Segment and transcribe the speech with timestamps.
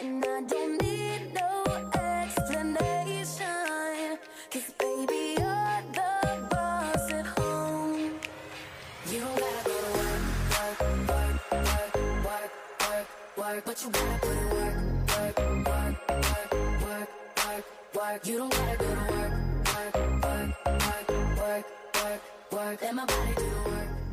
[0.00, 3.46] And I don't need no explanation.
[4.78, 8.12] Baby, you're the boss at home.
[9.10, 10.22] You don't gotta go to work,
[10.54, 12.44] work, work, work,
[12.80, 13.06] work,
[13.38, 13.64] work.
[13.64, 14.76] But you gotta work,
[15.08, 17.08] work, work, work,
[17.44, 18.20] work, work.
[18.26, 19.32] You don't gotta go to work,
[19.74, 21.06] work, work, work,
[21.38, 22.20] work, work,
[22.52, 22.82] work.
[22.82, 24.07] Let my body do the work.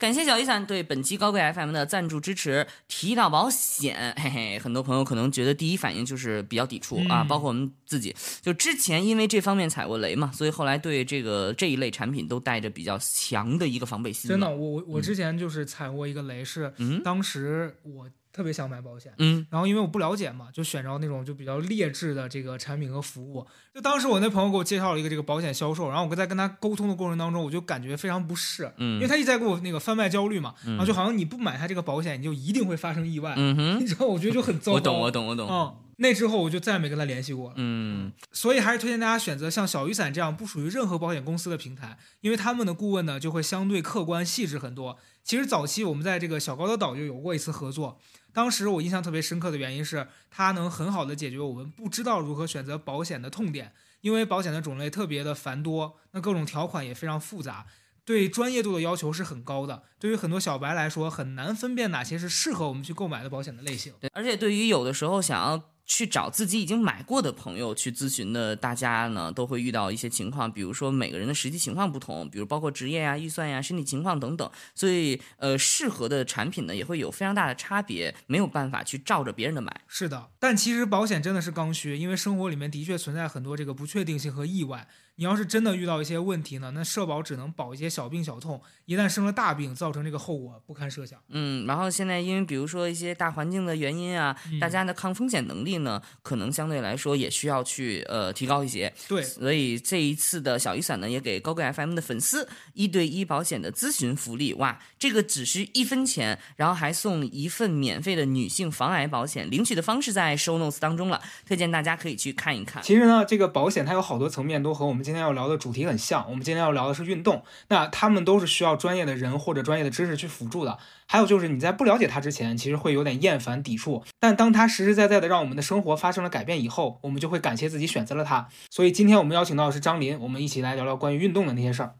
[0.00, 2.66] 感谢小雨伞对本期高贵 FM 的赞助支持。
[2.88, 14.30] 提到保险，嘿嘿，很多朋友可能觉得第一反应就是比较抵触、啊，包括我们自己，就之前因为这方面踩过雷嘛，所以后来对这个这一类产品都带着比较强的一个防备心。
[14.30, 23.46] 真的，我我我之前就是踩过一个雷，是嗯当时我特别想买保险，嗯然后因为我不了解嘛，就选着那种就比较劣质的这个产品和服务。
[23.74, 34.76] 就当时我那朋友给我介绍了一个这个保险销售，然后我在跟他沟通的过程当中，我就感觉非常不适，因为嗯他一直在给我那个贩卖焦虑嘛，然后就好像你不买他这个保险，你就一定会发生意外，嗯哼， 你知道，我觉得就很糟糕。
[34.76, 35.48] 我懂我懂我懂。
[35.48, 37.54] 嗯，那之后我就再也没跟他联系过了。
[37.56, 44.96] 嗯所以还是推荐大家选择像小雨伞这样不属于任何保险公司的平台，因为他们的顾问呢就会相对客观细致很多。
[45.22, 48.00] 其实早期我们在这个小高的岛就有过一次合作，
[48.32, 57.66] 当时我印象特别深刻的原因是它能很好的解决我们不知道如何选择保险的痛点，因为保险的种类特别的繁多，那各种条款也非常复杂。
[58.02, 63.92] 对专业度的要求是很高的，对于很多小白来说，很难分辨哪些是适合我们去购买的保险的类型。
[64.12, 79.80] 而且对于有的时候想要去找自己已经买过的朋友去咨询的，大家呢都会遇到一些情况，比如说每个人的实际情况不同，比如包括职业呀、预算呀、身体情况等等，所以呃，适合的产品呢也会有非常大的差别，没有办法去照着别人的买。
[79.88, 84.86] 是的，但其实保险真的是刚需，因为生活里面的确存在很多这个不确定性和意外。
[85.16, 91.20] 你要是真的遇到一些问题呢，那社保只能保一些小病小痛，一旦生了大病，造成这个后果不堪设想。
[91.28, 98.90] 嗯，然后现在因为比如说一些大环境的原因啊，大家的抗风险能力呢，可能相对来说也需要去呃提高一些。
[99.08, 112.82] 对，所以这一次的小雨伞呢，也给高贵 FM 的粉丝一对一保险的咨询福利，哇，这个只需一分钱，然后还送一份免费的女性防癌保险，领取的方式在 show notes 当中了，推荐大家可以去看一看。
[112.82, 116.24] 其实呢，这个保险它有好多层面都和我们今天要聊的主题很像。
[116.28, 120.78] 我们今天要聊的是运动，那他们都是需要专业的人或者专业的知识去辅助的。
[121.06, 128.48] 还有就是你在不了解它之前，其实会有点厌烦、抵触，但当它实实在在的让我们的生活发生了改变以后，我们就会感谢自己选择了它。
[128.70, 131.94] 所以今天我们邀请到的是张林，我们一起来聊聊关于运动的那些事儿。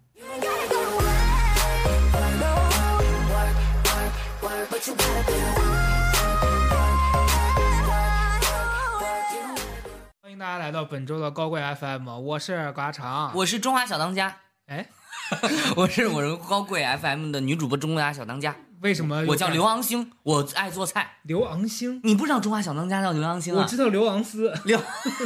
[10.41, 13.31] 大家来到本周的高贵 FM，我是瓜肠。
[13.34, 14.34] 我是中华小当家，
[14.69, 14.89] 哎，
[15.77, 21.06] 我是我是高贵 FM 的女主播中华小当家，为什么我叫刘昂星，我爱做菜。
[21.25, 22.00] 刘昂星？
[22.05, 23.61] 你不知道中华小当家叫刘昂星啊？
[23.61, 24.50] 我知道刘昂斯。
[24.65, 24.81] 刘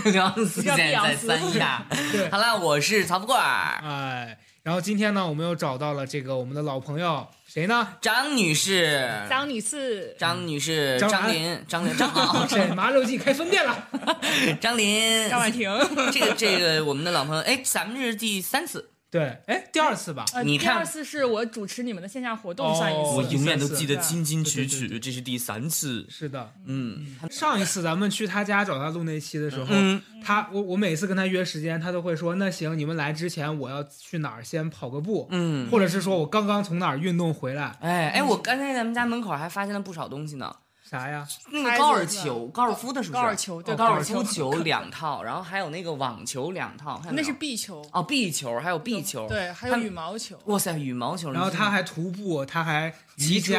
[0.07, 1.87] 刘昂斯 现在在三亚。
[2.11, 7.25] 对好了，我是曹富贵儿，哎，然后今天呢，我们又找到了这个我们的老朋友，
[7.55, 7.87] 谁呢？
[8.01, 13.89] 张女士，张女士，张女士，张兰张林，张林，张好， 沈麻肉记开分店了。
[14.61, 15.71] 张林，张婉婷，
[16.11, 20.25] 这个这个我们的老朋友，哎，咱们这是第三次，对，哎，第二次吧。
[20.35, 26.05] 呃你看第二次是我主持你们的线下活动，上一哦次我永远都记得对清清楚楚，这是第三次。
[26.11, 40.53] 是的，嗯上一次咱们去他家找他录那期的时候，嗯，他我我每次跟他约时间，他都会说那行，你们来之前我要去哪儿先跑个步，嗯，或者是说我刚刚从哪儿运动回来，哎哎，我刚才咱们家门口还发现了不少东西呢。
[40.89, 41.27] 啥呀？
[41.51, 43.23] 那个高尔球，高尔夫的是不是？
[43.23, 53.55] 高尔球对高尔夫球两套，然后还有那个网球两套，那是壁球，哦壁球，还有壁球，对，还有羽毛球，哇塞，羽毛球，然后他还徒步，他还骑车，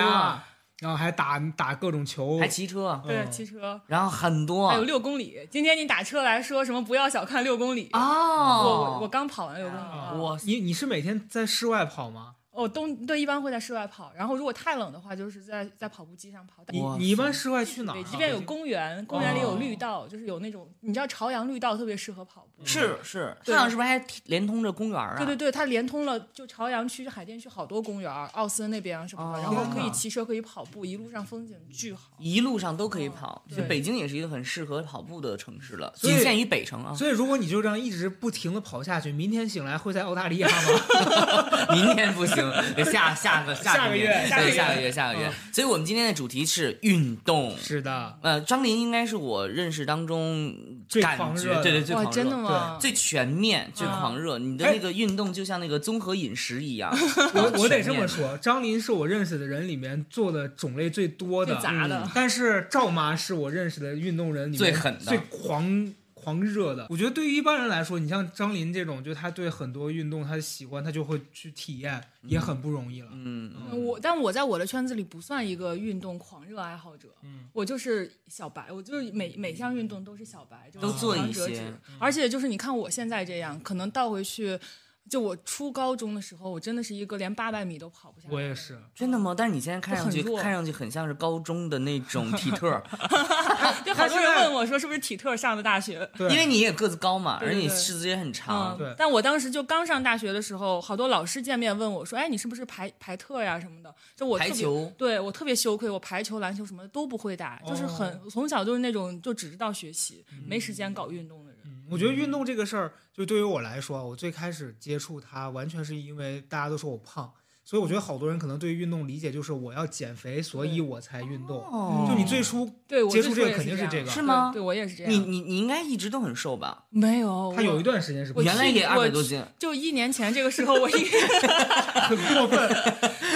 [0.80, 5.48] 然后还打打各种球，还骑车，对，嗯骑车，然后很多，还有六公里。
[5.50, 12.36] 今天你打车来说什么不要小看六公里，哦我，我刚跑完六公里，啊我你你是每天在室外跑吗？
[12.56, 16.64] 哦冬对一般会在室外跑，然后如果太冷的话，就是在在跑步机上跑。
[16.70, 18.08] 你你一般室外去哪儿对，啊？
[18.10, 22.66] 即便有公园，公园里有绿道，就是有那种你知道朝阳绿道特别适合跑步。
[22.66, 25.16] 是是，朝阳是不是还连通着公园啊？
[25.18, 32.12] 对对对，它连通了就朝阳区、海淀区好多公园儿，奥森那边什么的，然后可以骑车，可以跑步，一路上风景巨好。
[32.20, 33.44] 一路上都可以跑。
[33.50, 36.94] 对就北京也是一个很适合跑步的城市了，仅限于北城啊。
[36.94, 41.76] 所以如果你就这样一直不停的跑下去，明天醒来会在澳大利亚吗？
[41.76, 45.34] 明天不行行，下下个下个月月，下个月对下个月，下个月嗯。
[45.54, 47.56] 所以我们今天的主题是运动。
[47.58, 50.56] 是的，呃，张琳应该是我认识当中
[50.88, 52.78] 最感狂热对对最，狂热真的吗？
[52.80, 54.38] 最全面、最狂热。
[54.38, 56.96] 你的那个运动就像那个综合饮食一样。
[57.34, 65.94] 我我得这么说，张琳是我认识的人里面做的种类最多的最，杂的嗯但是赵妈是我认识的运动人里面最狠的最狂
[66.26, 66.88] 狂热的。
[66.90, 73.10] 我觉得对于一般人来说，你像张琳这种，就他对很多运动他喜欢，他就会去体验，也很不容易了。
[73.14, 84.60] 嗯，我但我在我的圈子里不算一个运动狂热爱好者，嗯我就是小白，我就是每每项运动都是小白，就是都做一喜欢折些纸而且就是你看我现在这样，可能倒回去，
[85.10, 88.34] 就我初高中的时候，我真的是一个连八百米都跑不下来。
[88.34, 89.36] 我也是，真的吗？
[89.38, 92.82] 但是你现在看上去看上去很像是高中的那种体特，
[93.86, 96.10] 就好多人问我说是不是体特上的大学？
[96.18, 98.78] 对，因为你也个子高嘛，而且你四肢也很长嗯。
[98.80, 111.60] 对，但我当时就刚上大学的时候，好多老师见面问我说：“哎，你是不是排排特呀什么的？”就我特别排球对我特别羞愧，我排球、篮球什么的都不会打，就是很哦从小就是那种就只知道学习，没时间搞运动的人。
[111.90, 117.32] 我觉得运动这个事儿，就对于我来说，我最开始接触它，完全是因为大家都说我胖，
[117.64, 121.60] 所以我觉得好多人可能对于运动理解就是我要减肥，所以我才运动。
[121.60, 125.12] 哦就你最初对我接触这个肯定是这个是吗对，我也是这样。
[125.12, 126.86] 你你你应该一直都很瘦吧？
[126.90, 127.52] 没有？
[127.56, 129.44] 他有一段时间是不我原来也二百我多斤。
[129.58, 130.94] 就一年前这个时候，我一
[132.06, 132.60] 很过分。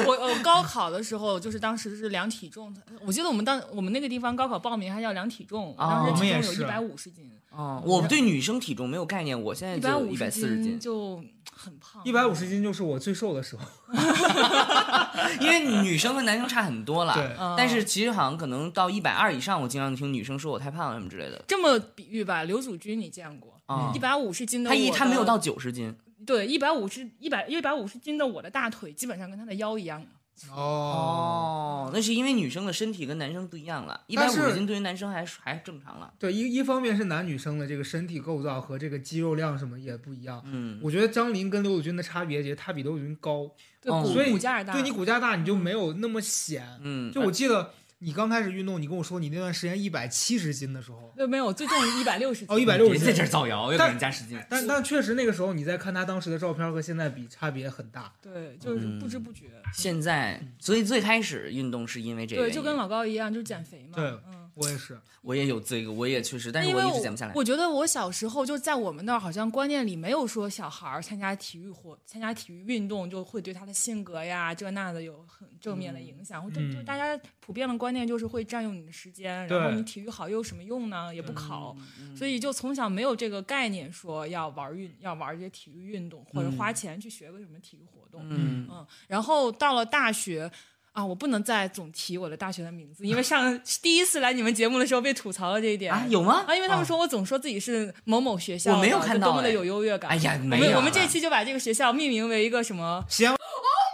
[0.05, 2.73] 我我高考的时候，就是当时是量体重，
[3.05, 7.48] 我记得我们当我们那个地方高考报名还要量体重，当时我们也是体重有一百五十斤，哦，
[7.83, 13.63] 我对女生体重没有概念，我现在就一百四十斤，就很胖，一百五十斤就是我最瘦的时候。
[15.41, 17.13] 因为女生和男生差很多了。
[17.13, 21.43] 对嗯但是其实好像可能到一百二以上，我经常听女生说我太胖了什么之类的。
[21.47, 23.53] 这么比喻吧，刘祖君你见过？
[23.65, 25.95] 啊一百五十斤的他一我他没有到九十斤
[26.25, 30.03] 对一百五十一百一百五十斤的我的大腿基本上跟他的腰一样。
[30.51, 36.13] 哦，哦，那是因为女生的身体跟男生不一样了，一百五十斤对于男生还是还正常了。
[36.17, 40.41] 对，一一方面是男女生的这个身体构造和这个肌肉量什么也不一样。
[40.45, 43.51] 嗯，我觉得张琳跟刘宇君的差别，其实她比刘宇君高，
[43.81, 46.65] 对，所以骨架大，对你骨架大，你就没有那么显。
[46.81, 53.25] 嗯，就我记得你刚开始运动，你跟我说你那段时间一百七十斤的时候，对没有最重一百六十哦，一百六别在这十斤。
[53.25, 54.39] 儿造谣，又给但人加十斤。
[54.49, 58.13] 但但确实那个时候你再看他当时的照片和现在比，差别很大。
[58.21, 59.47] 对，就是不知不觉。
[59.73, 63.95] 现在，所以最开始运动是因为这个对，就跟老高一样，就是减肥嘛。
[63.95, 64.38] 对嗯。
[64.59, 67.33] 我也是，我也有这个，我也确实，但是因为一直减不下来。
[67.33, 76.51] 我觉得我小时候就在我们那儿，好像观念里没有说小孩儿参加体育活、参加体育运动就会对他的性格呀这那的有很正面的影响。
[76.51, 81.15] 就嗯就大家普遍的观念就是会占用你的时间，然后你体育好又有什么用呢？
[81.15, 88.21] 也不考，嗯所以就从小没有这个概念说要玩运、要玩这些体育运动，或者嗯花钱去学个什么体育活动。
[88.29, 90.51] 嗯，嗯，然后到了大学。
[90.99, 96.43] 啊，我不能再总提我的大学的名字，因为上第一次来你们节目的时候被吐槽了这一点啊，有吗？
[96.45, 100.11] 啊，因为他们说我总说自己是某某学校，我没有看到就多么的哎有优越感。
[100.11, 103.01] 哎呀我没有了们我们这期就把这个学校命名为一个什么？
[103.07, 103.33] 西安。
[103.33, 103.39] Oh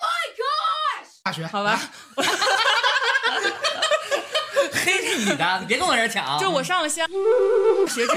[0.01, 1.07] my god！
[1.23, 1.79] 大学好吧，
[2.15, 2.23] 黑
[5.19, 6.39] 是你的， 你别跟我这儿抢。
[6.39, 7.09] 就我上了西安
[7.87, 8.15] 学之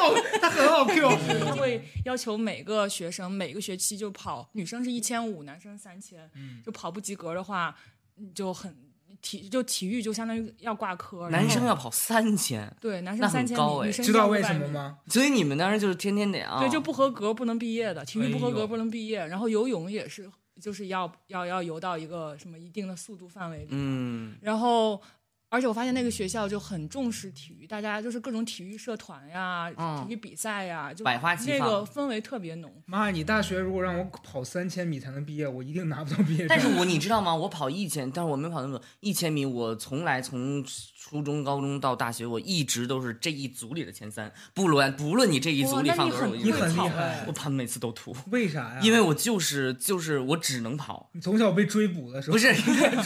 [0.00, 1.08] 后， 他很好 Q。
[1.44, 7.74] 他会要求每个学生每个学期就跑，女生是一千五，男生三千，嗯就跑不及格的话，
[8.16, 8.74] 你就很
[9.22, 11.28] 体就体育就相当于要挂科。
[11.30, 14.42] 男生要跑三千，对男生三千米，很高哎女生知道为？
[14.42, 14.98] 什么吗？
[15.08, 20.30] 所以你们当时就是天天得啊，对，就不合格不能毕业的，体育不合格不能毕业，然后游泳也是，
[20.60, 25.00] 就是要要要游到一个什么一定的速度范围里，嗯，然后。
[25.48, 32.72] 而且我发现那个学校就很重视体育，大家就是各种体育社团呀、嗯体育比赛呀，就百花齐放那个氛围特别浓。
[32.86, 36.48] 妈，你大学如果让我跑三千米才能毕业，我一定拿不到毕业证。
[36.48, 37.34] 但是我你知道吗？
[37.34, 38.84] 我跑一千，但是我没跑那么多。
[39.00, 44.32] 一千米，我从来从初中、高中到大学，我一直都是这一组里的前三。
[44.52, 48.80] 不论不论你这一组里放多少，你很厉害哎我跑每次都吐， 为啥呀？
[48.82, 52.52] 因为我就是就是我只能跑，你从小被追捕的时候，不是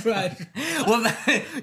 [0.02, 0.34] 出来
[0.88, 1.10] 我每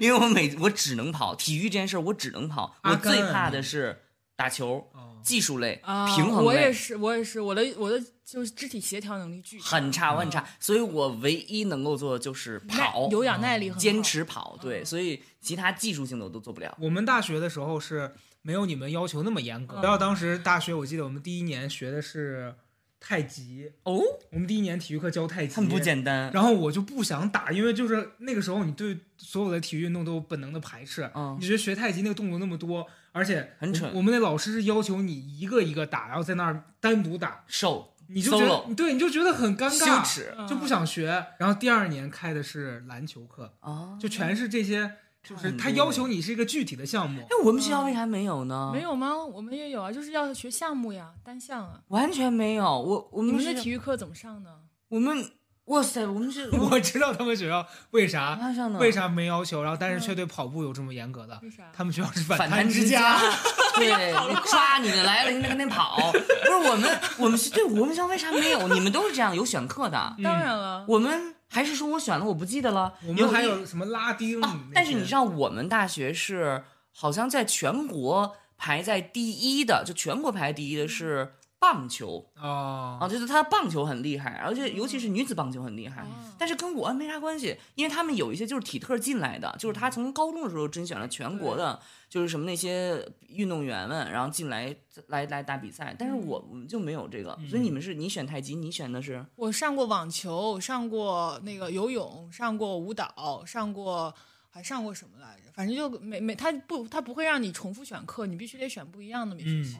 [0.00, 2.76] 因为我每我只能跑体育这件事儿，我只能跑。
[2.84, 4.02] 我最怕的是
[4.36, 6.44] 打球、哦技术类、啊，平衡类。
[6.46, 16.74] 我也是，我也是，我的我的就是肢体协调能力巨很差，我很嗯差，所以我唯一能够做的就是跑，有氧耐力很坚持跑，对，所以其他技术性的我都做不了。
[16.80, 19.76] 我们大学的时候是没有你们要求那么严格。
[19.80, 22.54] 嗯然后当时大学，我记得我们第一年学的是
[23.00, 24.00] 太极，哦，
[24.30, 26.30] 我们第一年体育课教太极，很不简单。
[26.32, 41.24] 然后我就不想打，因为就是那个时候你对所有的体育运动都有本能的排斥，嗯你觉得学太极那个动作那么多，而且很蠢我我们那老师是要求你一个一个打，然后在那儿单独打，瘦，你就觉得对，你就觉得很尴羞尬，耻就不想学。
[41.38, 43.96] 然后第二年开的是篮球课，哦！
[44.00, 44.92] 就全是这些，
[45.28, 47.20] 就是他要求你是一个具体的项目。
[47.22, 48.70] 哎，我们学校为啥没有呢？
[48.72, 49.14] 没，有吗？
[49.16, 51.80] 我们也有啊，就是要学项目呀，单项啊。
[51.88, 52.64] 完全没有。
[52.64, 54.50] 我我你们们是的体育课怎么上呢？
[54.88, 55.32] 我们
[55.66, 58.38] 哇塞，我们是 我知道他们学校为啥？
[58.78, 61.64] 为啥没要求，然后但是却对跑步有这么严格的为啥？
[61.74, 63.18] 他们学校是反反弹之家，
[63.76, 66.10] 对，你抓你的来了，你得跟那跑。
[66.10, 68.66] 不是我们，我们是对我们学校为啥没有？
[68.68, 72.94] 你们都是这样有选课的，当然了，我们还是说我选了，我不记得了。
[73.06, 86.02] 我们还有什么拉丁啊，但是你知道我们大学是好像在全国排在第一的，就全国排第一的是棒球哦啊，就是他棒球很厉害，而且尤其是女子棒球很厉害。
[86.02, 86.06] 哦
[86.38, 94.72] 但是跟我没啥关系，因为他们有一些就是体特进来的，就是他从高中的时候甄选了全国的，就是什么那些运动员们，然后进来
[95.08, 95.96] 来来打比赛。
[95.98, 104.14] 但是我我们就没有这个，所以你们是你选太极，你选的是我上过网球，上过那个游泳，上过舞蹈，上过
[104.48, 105.50] 还上过什么来着？
[105.52, 109.78] 反正就每每他不他不会让你重复选课，你必须得选不一样的每学期。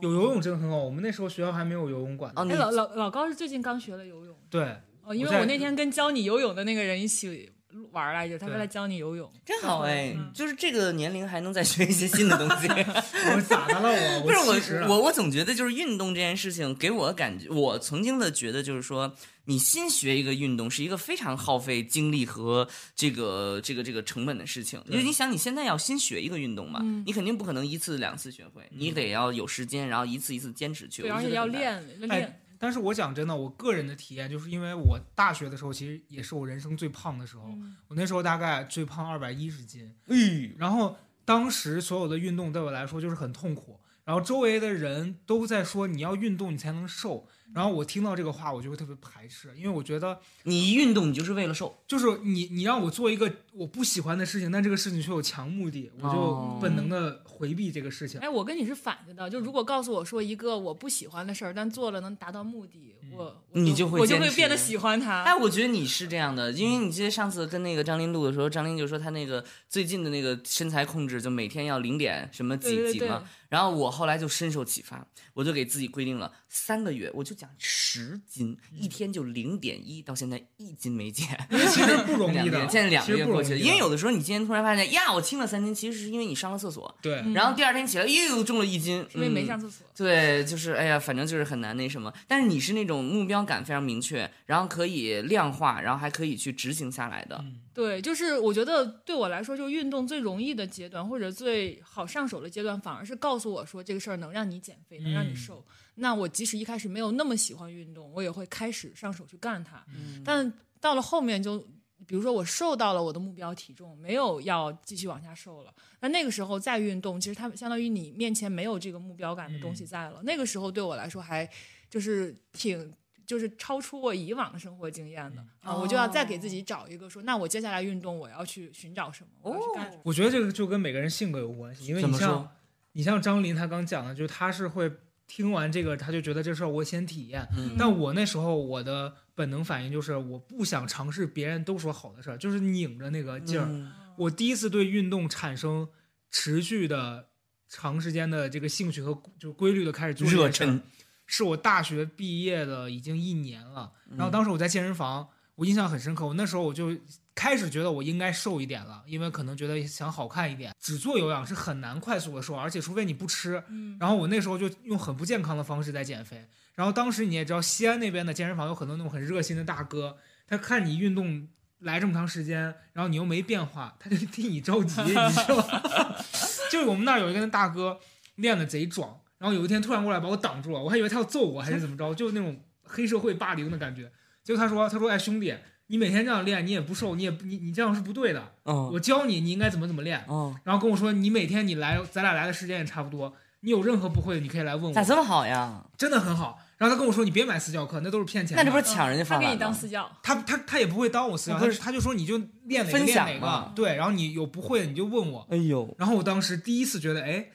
[0.00, 2.40] 有游泳真的很好，我们那时候学校还没有游泳馆呢。
[2.40, 7.50] 哦，你哎，老老老高是最近刚学了游泳对，哦，因为我那天跟教你游泳的那个人一起
[7.92, 9.30] 玩来着，他对为了教你游泳。
[9.44, 12.68] 真好哎，嗯就是这个年龄还能再学一些新的东西。
[13.34, 14.22] 我咋的了我？
[14.22, 14.30] 不
[14.60, 19.12] 是我，我我总觉得就是运动这件事情给我感觉，我曾经的觉得就是说，
[19.46, 24.80] 你新学一个运动是一个非常耗费精力和这个这个这个成本的事情。
[24.86, 31.02] 因为你想，你现在要新学一个运动嘛，嗯你肯定不可能一次两次学会，你得要有时间，然后一次一次坚持去。
[31.02, 31.46] 对，而且要。
[31.46, 31.76] 练
[32.10, 32.40] 哎练。
[32.66, 37.76] 但是我讲真的，我个人的体验就是因为我大学的时候其实也是我人生最胖的时候，嗯。
[37.86, 51.78] 我那时候大概最胖二百一十斤，哎，然后当时所有的运动对我来说就是很痛苦，然后周围的人都在说你要运动你才能瘦，然后我听到这个话我就会特别排斥，因为我觉得你一运动，你就是为了瘦。
[51.86, 58.20] 就是你你让我做一个我不喜欢的事情，但这个事情却有强目的，我哦就本能的回避这个事情。
[58.20, 65.22] 哎，我跟你是反着的，就如果告诉我说一个我不喜欢的事儿，但做了能达到目的，我我你就会我就会变得喜欢它。
[65.22, 73.22] 哎，我觉得你是这样的，因为你记得上次跟那个张琳录的时候，张琳就说她那个最近的那个身材控制，就每天要零点什么几对对对几嘛。
[73.48, 81.26] 然后我后来就深受启发，我就给自己规定了三个月，我就讲十斤，一天就零点一，到现在一斤没减。
[81.50, 87.22] 其实不容易的，现在两其个月过去了，实不容易的因为有的时候你今天突然发现呀，我轻了三斤，其实是因为你上了厕所，对。
[87.34, 89.86] 然后第二天起来又重了一斤，因为没嗯上厕所。
[89.94, 92.12] 对，就是哎呀，反正就是很难那什么。
[92.26, 97.44] 但是你是那种目标感非常明确，然后可以量化，然后还可以去执行下来的。
[97.74, 105.64] 对，就是我觉得对我来说，就运动最容易的阶段，或者最好上手的阶段，反而是告诉我说这个事儿能让你减肥，能让你嗯瘦。
[105.96, 109.84] 那我即使一开始没有那么喜欢运动，我也会开始上手去干它。
[109.88, 111.58] 嗯但到了后面就，
[112.06, 120.22] 比如说我瘦到了我的目标体重，没有要继续往下瘦了，那那个时候再运动，其实它相当于你面前没有这个目标感的东西在了。
[120.22, 121.48] 那个时候对我来说还
[121.90, 122.94] 就是挺。
[123.26, 130.02] 就是超出我以往的生活经验的、啊，我就要再给自己找一个说，那我接下来运动我要去寻找什么，我要去干什么。
[130.04, 132.48] 我觉得这个就跟每个人性格有关系，因为你像
[132.92, 134.88] 你像张琳，她刚讲的，就是她是会
[135.26, 137.46] 听完这个，他就觉得这事儿我先体验。
[137.56, 143.66] 嗯但我那时候我的本能反应就是我不想尝试别人都说好的事儿，就是拧着那个劲儿。
[143.68, 145.86] 嗯我第一次对运动产生
[146.30, 147.28] 持续的
[147.68, 150.80] 长时间的这个兴趣和就规律的开始做这热忱，
[151.26, 153.92] 是我大学毕业的已经一年了。
[154.08, 156.26] 然嗯后当时我在健身房，我印象很深刻。
[156.26, 156.96] 我那时候我就
[157.36, 160.72] 开始觉得我应该瘦一点了，因为可能觉得想好看一点。
[160.80, 163.62] 只做有氧是很难快速的瘦，而且除非你不吃。
[163.68, 166.48] 嗯然后我那时候就用很不健康的方式在减肥。
[166.74, 170.16] 然后当时你也知道，西安那边的健身房有很多那种很热心的大哥，
[170.46, 171.46] 他看你运动
[171.80, 176.16] 来这么长时间，然后你又没变化，他就替你着急，你知道吗？
[176.72, 178.00] 就是我们那儿有一个大哥
[178.36, 184.10] 练的贼壮，然后有一天突然过来把我挡住了，我还以为他要揍我还是怎么着，就那种黑社会霸凌的感觉。
[184.42, 185.52] 结果他说：“他说哎兄弟，
[185.88, 195.84] 你每天这样练，你也不瘦，你也不你你这样是不对的，哦我教你你应该怎么怎么练。”哦，然后跟我说：“你每天你来，咱俩来的时间也差不多，你有任何不会的，你可以来问我，咋这么好呀？
[195.96, 199.72] 真的很好。”然后他跟我说：“你别买私教课，那都是骗钱的。”那这不是抢人家饭碗他给你当？
[199.72, 205.46] 私教，他他他也不会当我私教，他他就说你就练哪个练哪个，对，然后你有不会的你就问我。
[205.50, 207.46] 哎呦，然后我当时第一次觉得，哎，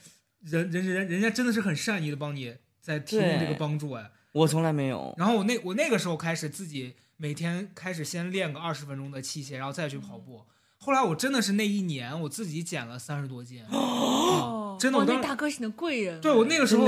[0.44, 4.10] 人人人人家真的是很善意的帮你在提供这个帮助，哎。
[4.32, 5.14] 我从来没有。
[5.18, 10.44] 然后我那我那个时候开始自己每天开始先练个二十分钟的器械，然后再去跑步。
[10.78, 16.20] 后来我真的是那一年我自己减了三十多斤， 哦，真的，我，大哥是你的贵人。
[16.20, 16.88] 对我那个时候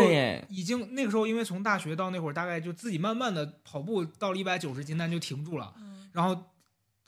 [0.49, 5.71] 已经那个时候，因为从大学到那会儿，大概就自己慢慢的跑步到了一百九十斤，但就停住了。
[5.77, 6.45] 嗯然后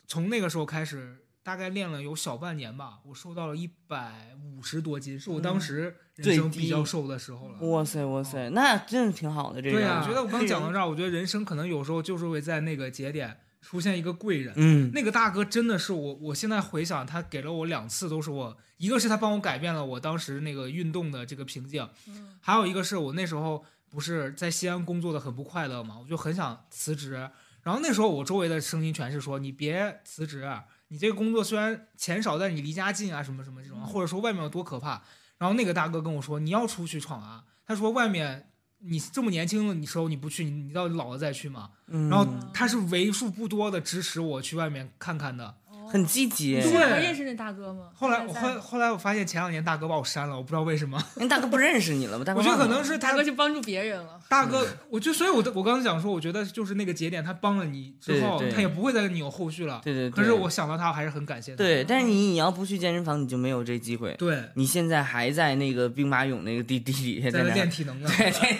[0.08, 7.59] 从那个时候开始，大概练了有小半年吧，我瘦到了一百五十多斤，是我当时人生比较瘦的时候了。
[7.59, 9.75] 哇塞哇塞，那真的挺好的这个。
[9.75, 14.55] 对呀、我觉得我刚讲到 这儿，我觉得人生可能有时候就是会在那个节点出现一个贵人。
[14.57, 27.29] 嗯，那个大哥真的是我，我现在回想，他给了我两次，都是我，一个是他帮我改变了我当时那个运动的这个瓶颈，嗯还有一个是我那时候不是在西安工作的很不快乐嘛，我就很想辞职，
[27.61, 30.49] 然后那时候我周围的声音全是说你别辞职，
[30.88, 35.01] 你这个工作虽然钱少，但你离家近啊什么什么这种，或者说外面有多可怕，
[35.38, 38.51] 然后那个大哥跟我说你要出去闯啊，他说外面。
[38.88, 41.72] 你这么年轻的时候你不去，你你到老了再去嘛。
[41.88, 45.56] 嗯然后他是为数不多的支持我去外面看看的。
[45.89, 46.72] 很积极你。
[46.72, 47.89] 对认识那大哥吗？
[47.94, 51.01] 后来我后后来我发现前两年大哥把我删了，我不知道为什么。
[51.15, 52.25] 那大哥不认识你了吗？
[52.25, 54.20] 大哥我觉得可能是他大哥去帮助别人了。
[54.27, 59.82] 大哥，我就所以我的我刚才讲说，我觉得就是那个节点，他帮了你之后，他也不会再跟你有后续了。
[59.84, 60.12] 对对对。
[60.12, 61.58] 可是我想到他，我还是很感谢他。
[61.58, 64.13] 对，但是你你要不去健身房，你就没有这机会。
[64.18, 68.58] 对，你现在还在那个兵马俑那个地地底下，在那那练体能呢，对对，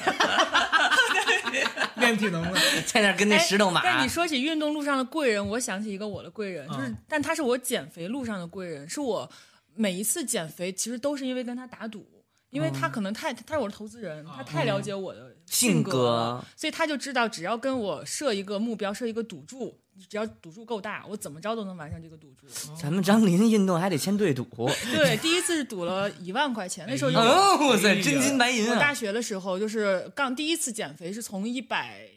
[2.05, 2.57] 练体能了。
[2.88, 3.81] 在那跟那石头马。
[3.83, 9.29] 但你说起运动路上的贵人，我想起一个我的贵人，就是，嗯但他是我减肥路上的贵人，是我
[9.75, 12.07] 每一次减肥其实都是因为跟他打赌，
[12.50, 22.47] 因为他可能太他是我的投资人，他太了解我的性格了，格所以他就知道只要跟我设一个目标，设一个赌注，只要赌注够大，我怎么着都能完成这个赌注。
[22.75, 24.43] 咱们张林运动还得先对赌。
[24.91, 28.73] 对， 第一次是赌了一万块钱，那时候就哎哦，哇塞，真金白银啊！
[28.73, 32.07] 我大学的时候，就是刚第一次减肥，是从一百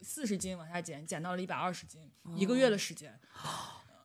[0.00, 2.00] 四十斤往下减，减到了一百二十斤，
[2.34, 3.12] 一个月的时间。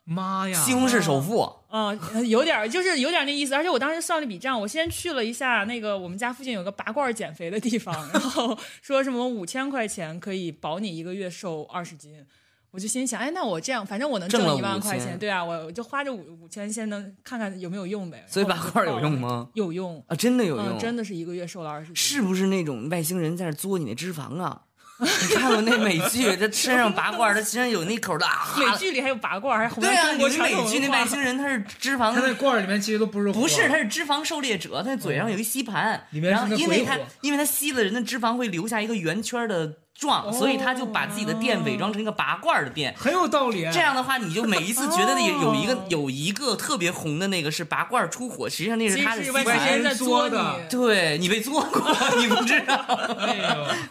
[0.04, 0.60] 妈呀！
[0.60, 12.26] 西红柿首富，嗯、有点儿就是有点儿那意思，而且我当时算了笔账，我先去了一下那个我们家附近有个拔罐减肥的地方，然后说什么五千块钱可以保你一个月瘦二十斤。
[12.72, 18.24] 我就心想，哎，那我这样，反正我能挣一万块钱，对啊，我我就花这五五千，先能看看有没有用呗。
[18.26, 18.98] 所以拔罐有？
[18.98, 19.46] 用吗？
[19.52, 21.96] 有用，啊，真的有嗯，用，真的是一个月瘦了二十斤。
[21.96, 24.62] 是不是那种外星人在那嘬你那脂肪啊？
[24.98, 28.54] 你看过那美剧，他身上拔罐，他身上有那口的啊。
[28.56, 42.94] 美剧里还有拔罐，还红对啊，你是美剧那外星人，他是脂肪他那罐儿里面其实都不是火不是，他是脂肪狩猎者，他嘴上有一吸盘，里面然后因为他因为他吸了人的脂肪会留下一个圆圈的状，所以他就把自己的店伪装成一个拔罐的店。
[42.96, 43.62] 很有道理。
[43.72, 49.22] 这样的话，你就每一次觉得有有一个哦有一个特别红的那个是拔罐出火，实际上那是其他的
[49.82, 50.66] 在作作的。
[50.70, 52.84] 对你被作过， 你不知道。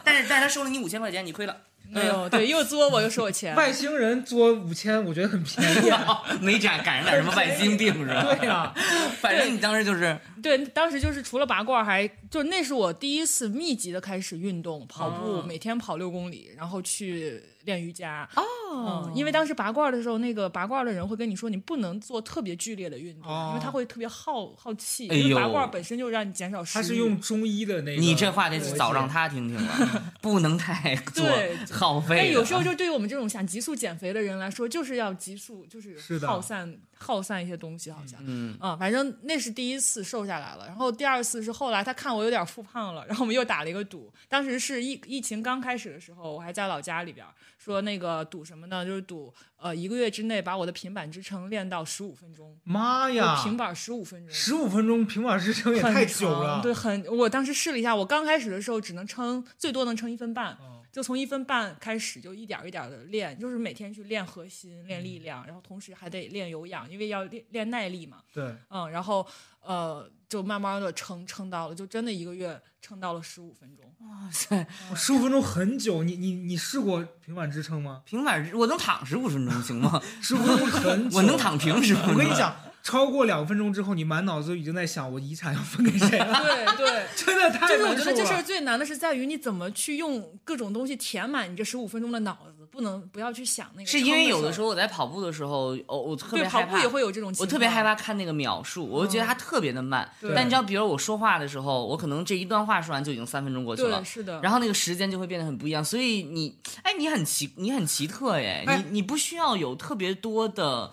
[0.03, 1.55] 但是但是他收了你五千块钱，你亏了，
[1.95, 3.55] 哎呦，对，又作我又收我钱。
[3.55, 6.21] 外星人作五千，我觉得很便宜啊。
[6.41, 8.33] 没赶赶上点什么外星病是吧？
[8.39, 8.73] 对呀、
[9.19, 18.27] 反正你当时就是对，当时就是除了拔罐，还就那是我第一次密集的开始运动，跑步，哦每天跑六公里，然后去练瑜伽。
[18.35, 25.09] 哦、嗯，因为当时拔罐的时候，那个拔罐的人会跟你说，你不能做特别剧烈的运动，哦因为它会特别耗耗气。
[25.09, 26.81] 哎因为拔罐本身就让你减少食欲。
[26.81, 28.01] 他是用中医的那个。
[28.01, 32.21] 你这话得早让他听听了， 不能太 做对耗费的。
[32.21, 38.19] 但有时候就对于我们这种想急速减肥的人来说，就是要急速，就是是的耗散耗散一些东西，好像。
[38.23, 44.13] 嗯，啊、反正那是第一次瘦下来了，然后第二次是后来他看我有点复胖了，然后我们又打了一个赌。
[44.29, 48.85] 当时是疫疫情刚开始的时候，我还在老家里边儿说那个赌什么呢？
[48.85, 54.33] 就是赌呃一个月之内把我的平板支撑练到十五分钟，妈呀，平板十五分钟。
[54.33, 56.61] 十五分钟平板支撑也太久了。
[56.61, 57.03] 对，很。
[57.05, 68.17] 我当时试了一下，我刚开始的时候只能撑，最多能撑一分半，哦就从一分半开始，就一点儿一点的练，就是每天去练核心、练力量，然后同时还得练有氧，因为要练练耐力嘛。
[68.33, 69.25] 对，嗯，然后
[69.61, 73.85] 呃，就慢慢的撑撑到了，就真的一个月撑到了十五分钟。
[74.09, 76.03] 哇塞，十五分钟很久。
[76.03, 78.01] 你你你试过平板支撑吗？
[78.05, 80.01] 平板我能躺十五分钟行吗？
[80.21, 81.15] 十五分钟很久。
[81.17, 82.13] 我能躺平十分钟。
[82.13, 88.41] 我跟你，讲，超过两分钟之后，你满脑子就已经在想我遗产要分给谁了，对 对， 真的太就是我觉得这事儿。
[88.41, 93.85] 最难的是在于你怎么去用各种东西填满你这十五分钟的脑子，不能不要去想那个。
[93.85, 100.09] 是因为有的时候候我在跑步的时候，哦，我特别害怕跑步也会有这种情况，我特别害怕看那个秒数，我就觉得它特别的慢。
[100.19, 104.03] 对但你知道，比如我说话的时候，我可能这一段话说完就已经三分钟过去了对，。
[104.05, 104.39] 是的。
[104.41, 110.89] 然后那个时间就会变得很不一样，所以你，哎，你很奇，你很奇特耶，哎你你不需要有特别多的，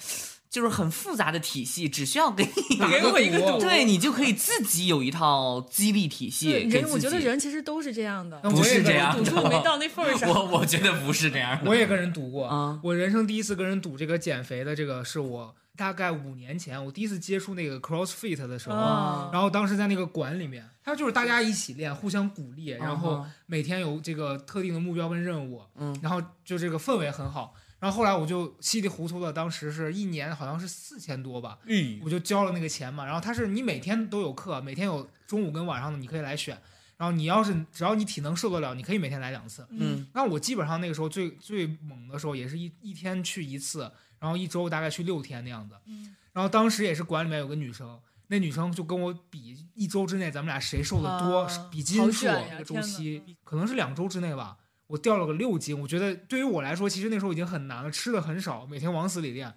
[0.58, 6.50] 就是很复杂的体系，只需要给你 给我一个对你就可以自己有一套激励体系。
[6.50, 10.28] 人，我觉得人其实都是这样的，那不是这样赌注没到那份儿上。
[10.34, 11.70] 我我觉得不是这样的。
[11.70, 12.44] 我也跟人赌过。
[12.48, 27.54] 啊我人生第一次跟人赌这个减肥的这个，是我大概五年前，我第一次接触那个 CrossFit 的时候，啊然后当时在那个馆里面，它就是大家一起练，互相鼓励，然后嗯每天有这个特定的目标跟任务，嗯然后就这个氛围很好。
[27.80, 33.04] 然后后来我就稀里糊涂的，当时是一年好像是四千多吧，嗯我就交了那个钱嘛。
[33.04, 36.60] 然后他是你每天都有课，每天有中午跟晚上的，你可以来选。
[36.96, 39.64] 然后你要是只要你体能受得了，你可以每天来两次。
[39.70, 43.88] 嗯那我基本上那个时候最最猛的时候，也是一一天去一次，
[44.18, 45.76] 然后一周大概去六天那样子。
[45.86, 54.56] 嗯然后当时也是馆里面有个女生，那女生就跟我比，一周之内咱们俩谁瘦的多，啊比斤数好卷呀那个周期，可能是两周之内吧，
[54.88, 55.80] 我掉了个六斤。
[55.80, 59.54] 我觉得对于我来说，其实那时候已经很难了，吃的很少，每天往死里练。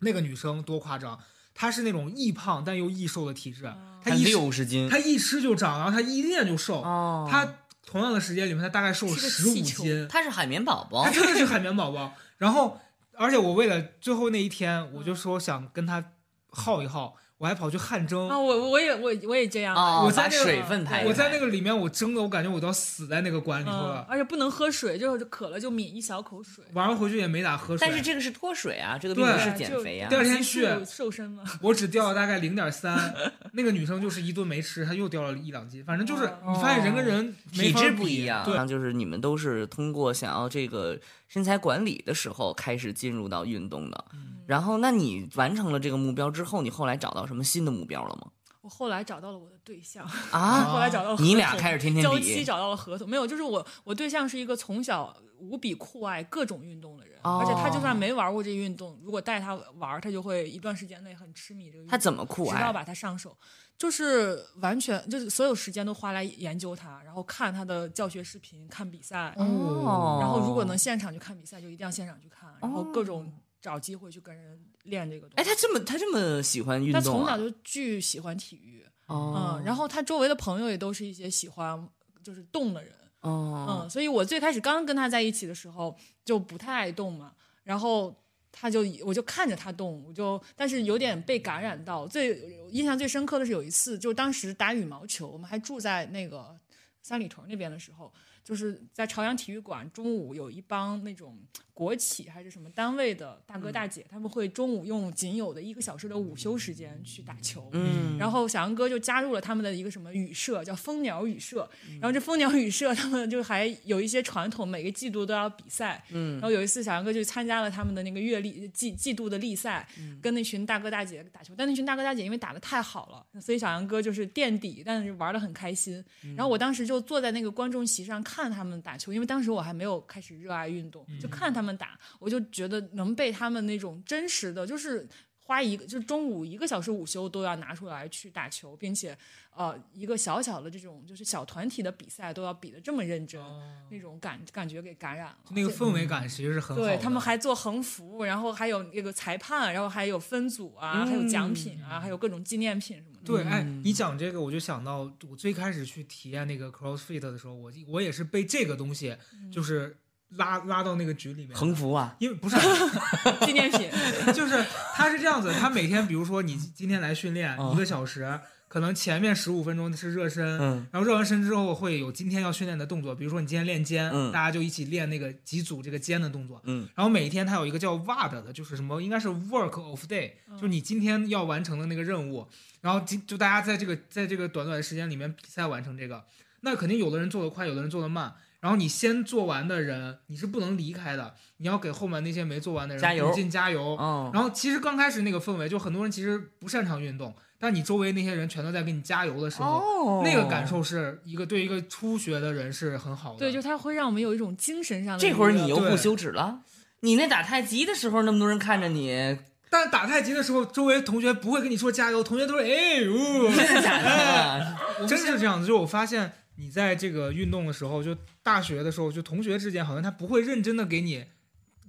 [0.00, 1.18] 那个女生多夸张，
[1.54, 6.82] 她是那种易胖但又易瘦的体质，她一六十斤她一吃就长，然后她一练就瘦。
[6.82, 7.44] 哦，她
[7.84, 10.06] 同样的时间里面，她大概瘦了十五斤。
[10.08, 12.14] 她是海绵宝宝她，真的是 海绵宝宝。
[12.36, 12.80] 然后，
[13.14, 16.12] 而且我为了最后那一天，我就说想跟她
[16.50, 18.28] 耗一耗，我还跑去汗蒸。
[18.28, 26.64] 啊，我我也我我也这样，哦，我在那个水分排，我在那个里面，我蒸的，我感觉我都要死在那个馆里头嗯了。，而且不能喝水，就是渴了就抿一小口水。
[26.74, 30.16] 晚上回去也没咋喝水，但是这个是脱水啊，这个并不是减肥啊第。
[30.16, 33.14] 二天去瘦身嘛，我只掉了大概零点三，
[33.54, 35.84] 那个女生就是一顿没吃，她又掉了一两斤。
[35.84, 40.98] 反正就是哦你发现人跟人体质不一样，对，就是你们都是通过想要这个
[41.28, 44.04] 身材管理的时候开始进入到运动的。
[44.12, 48.28] 嗯然后，那你完成了这个目标之后，你后来找到什么新的目标了吗？
[48.62, 61.90] 我后来找到了我的对象，啊， 后来找到了你俩开始天天交期，找到了合同，没有，就是我我对象是一个从小无比酷爱各种运动的人，哦而且他就算没玩过这运动，如果带他玩，他就会一段时间内很痴迷这个运动。
[61.90, 62.58] 他怎么酷爱？
[62.58, 63.36] 直到把他上手，
[63.76, 77.18] 就是完全就是所有时间都花来研究他，然后看他的教学视频，看比赛，哦，然后如果能现场去看比赛，就一定要现场去看，然后各哦种找机会去跟人练这个东哎，他这么他这么喜欢运他动啊？
[77.18, 81.88] 从小就巨喜欢体育，哦嗯，然后他周围的朋友也都是一些喜欢
[82.22, 87.32] 就是动的人，哦，嗯，所以我最开始刚跟他在一起的时候就不太爱动嘛，
[87.64, 88.14] 然后
[88.52, 92.06] 他就我就看着他动，我就但是有点被感染到。
[92.06, 96.56] 最印象最深刻的是有一次，就当时打羽毛球，我们还住在那个
[97.02, 98.12] 三里屯那边的时候，
[98.44, 101.38] 就是在朝阳体育馆，中午有一帮那种
[101.78, 107.70] 国企还是什么单位的大哥大姐，他们会中午用仅有的一个小时的午休时间去打球。
[107.72, 111.70] 嗯，然后小杨哥就加入了他们的一个什么羽社，叫蜂鸟羽社。
[111.88, 116.02] 嗯然后这蜂鸟羽社他们就还有一些传统，每个季度都要比赛。
[116.10, 121.54] 嗯然后有一次小杨哥就参加了他们的那个月历季季度的例赛，嗯跟那群大哥大姐打球。
[121.56, 126.04] 但那群大哥大姐因为打的太好了，所以小杨哥就是垫底，但是玩的很开心。
[126.24, 135.08] 嗯然后我当时就坐在那个观众席上看他们打球，因为当时我还没有开始热爱运动，就看他们打，我就觉得能被他们那种真实的，就是
[135.44, 139.16] 花一个就是中午一个小时午休都要拿出来去打球，并且
[139.56, 143.42] 呃一个小小的这种就是小团体的比赛都要比得这么认真，
[143.90, 145.38] 那种感感觉给感染了。
[145.52, 146.88] 那个氛围感其实是很好的。
[146.88, 153.18] 对他们还做横幅，然后还有那个裁判，然后还有分组啊，还有奖品啊，还有各种纪念品什么的。
[153.24, 159.16] 对，哎，你讲这个，我就想到我最开始去体验那个 CrossFit 的时候，我我也是被这个东西
[159.50, 159.96] 就是
[160.36, 161.56] 拉拉到那个局里面。
[161.56, 162.56] 横幅啊，因为不是，
[163.46, 163.88] 纪念品，
[164.34, 164.64] 就是
[164.94, 168.38] 他是这样子，他每天比如说你今天来训练嗯一个小时，
[168.68, 182.46] 可能前面十五分钟是热身，嗯然后热完身之后会有今天要训练的动作，比如说你今天练肩，嗯大家就一起练那个几组这个肩的动作，嗯然后每一天他有一个叫 WAD 的，就是什么应该是 Work of Day，就是你今天要完成的那个任务，
[182.82, 186.22] 然后今就大家在这个在这个短短的时间里面比赛完成这个，
[186.60, 188.34] 那肯定有的人做得快，有的人做得慢。
[188.60, 193.96] 然后你先做完的人，你是不能离开的，你要给后面那些没做完的人加油鼓劲加油。
[194.00, 203.38] 嗯，然后其实刚开始那个氛围，就很多人其实不擅长运动，但你周围那些人全都在给你加油的时候，哦那个感受是一个对一个初学的人是很好的。
[203.38, 206.60] 对，就它会让我们有一种精神上的这会儿你又不羞耻了。
[207.00, 209.38] 你那打太极的时候，那么多人看着你，
[209.70, 213.14] 但打太极的时候，周围同学不会跟你说加油，同学都是哎呦，
[213.54, 215.06] 真的假的？
[215.06, 215.66] 真是这样子。
[215.68, 221.24] 就我发现你在这个运动的时候，就大学的时候，就同学之间好像他不会认真的给你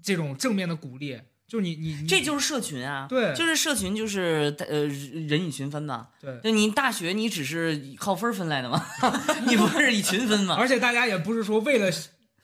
[0.01, 6.09] 这种正面的鼓励，就你你你这就是社群啊，对就是社群，就是呃人以群分嘛。
[6.21, 6.39] 对。
[6.43, 8.85] 就你大学你只是靠分儿分来的嘛？
[9.49, 10.55] 你不是以群分嘛？
[10.55, 11.91] 而且大家也不是说为了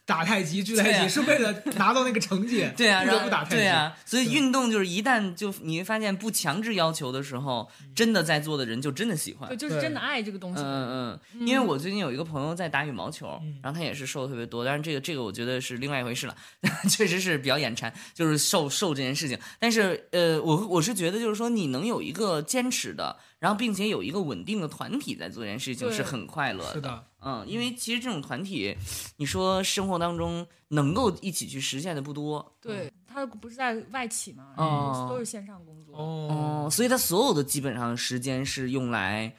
[0.05, 3.55] 打太极、聚太极，是为了拿到那个成绩，对啊，不然后得不打太极。
[3.55, 9.57] 对啊，所以运动就是一旦就你会发现不强制要求的时候，真的在座的人就真的喜欢对，。
[9.57, 10.61] 就是真的爱这个东西。
[10.61, 16.35] 嗯嗯，因为我最近有一个朋友在打羽毛球，嗯然后他也是瘦的特别多，但是这个这个我觉得是另外一回事了，
[16.87, 19.37] 确实是比较眼馋，就是瘦瘦这件事情。
[19.59, 28.75] 但是呃，我我是觉得就是说你能有一个坚持的，然后并且有一个稳定的团体在做这件事情是很快乐是的，嗯，因为其实这种团体，
[29.17, 34.91] 你说生活当中能够一起去实现的不多，对，他不是在外企嘛，哦。
[34.91, 35.95] 公司都是线上工作。
[35.95, 36.65] 哦。
[36.65, 39.31] 哦，所以他所有的基本上时间是用来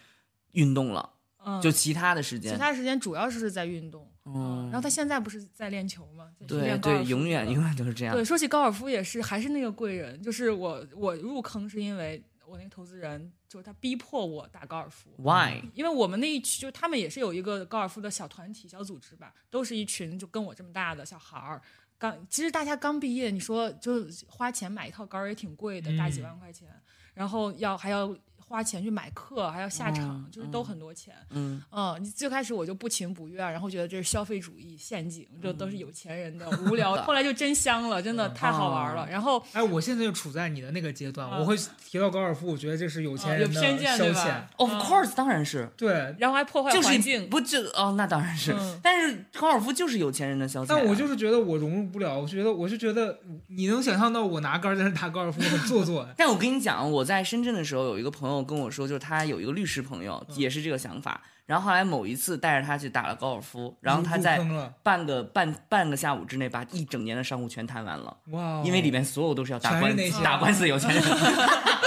[0.53, 1.11] 运动了，
[1.45, 4.09] 嗯，就其他的时间，其他时间主要是在运动。
[4.29, 6.29] 嗯然后他现在不是在练球吗？
[6.47, 8.15] 对对，永远永远都是这样。
[8.15, 15.11] 对，说起高尔夫也是，还是那个贵人，就是我我入坑是因为我那个投资人，就是他逼迫我打高尔夫。
[15.19, 15.63] Why？
[15.75, 21.61] 因为我们那一区，就他们也是有一个高尔夫的小团体、小组织吧，都是一群就跟我这么大的小孩儿。
[21.99, 26.69] 刚其实大家刚毕业，你说就花钱买一套杆儿也挺贵的，大几万块钱，
[27.15, 28.15] 然后要还要
[28.49, 31.15] 花钱去买课，还要下场，嗯就是都很多钱。
[31.31, 36.95] 嗯，嗯，你最开始我就不情不愿，然后觉得这是消费主义陷阱，这都是有钱人的无聊。
[37.03, 39.09] 后来就真香了，真的太好玩了。
[39.11, 44.41] 然后哎，我现在就处在你的那个阶段，嗯我会提到高尔夫，我觉得这是有钱人的偏见消遣。
[44.57, 48.81] Of course，当然是，对，然后还破坏就是环境，不就哦，那当然是嗯。
[48.83, 50.67] 但是高尔夫就是有钱人的消遣啊。
[50.69, 56.09] 但我就是觉得我融入不了，我觉得我就觉得你能想象到我拿杆在那打高尔夫很做作。
[56.17, 61.21] 但我跟你讲，我在深圳的时候，有一个朋友跟我说，就是他有一个律师朋友，嗯也是这个想法。
[61.47, 64.41] 然后后来某一次带着他去打了高尔夫，然后他在，
[64.83, 68.63] 半个半半个下午之内把一整年的商务全谈完了，哇哦！
[68.67, 71.03] 因为里面所有都是要打官全是那些打官司有钱人，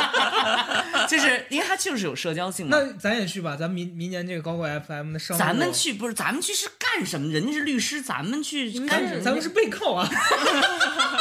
[1.09, 2.77] 就是因为他就是有社交性嘛。
[2.77, 7.29] 那咱也去吧，咱明明年这个高贵 FM 的商务，咱们去不是咱们去是干什么？
[7.29, 9.21] 人家是律师，咱们去干什么？
[9.21, 10.09] 咱们是背靠啊，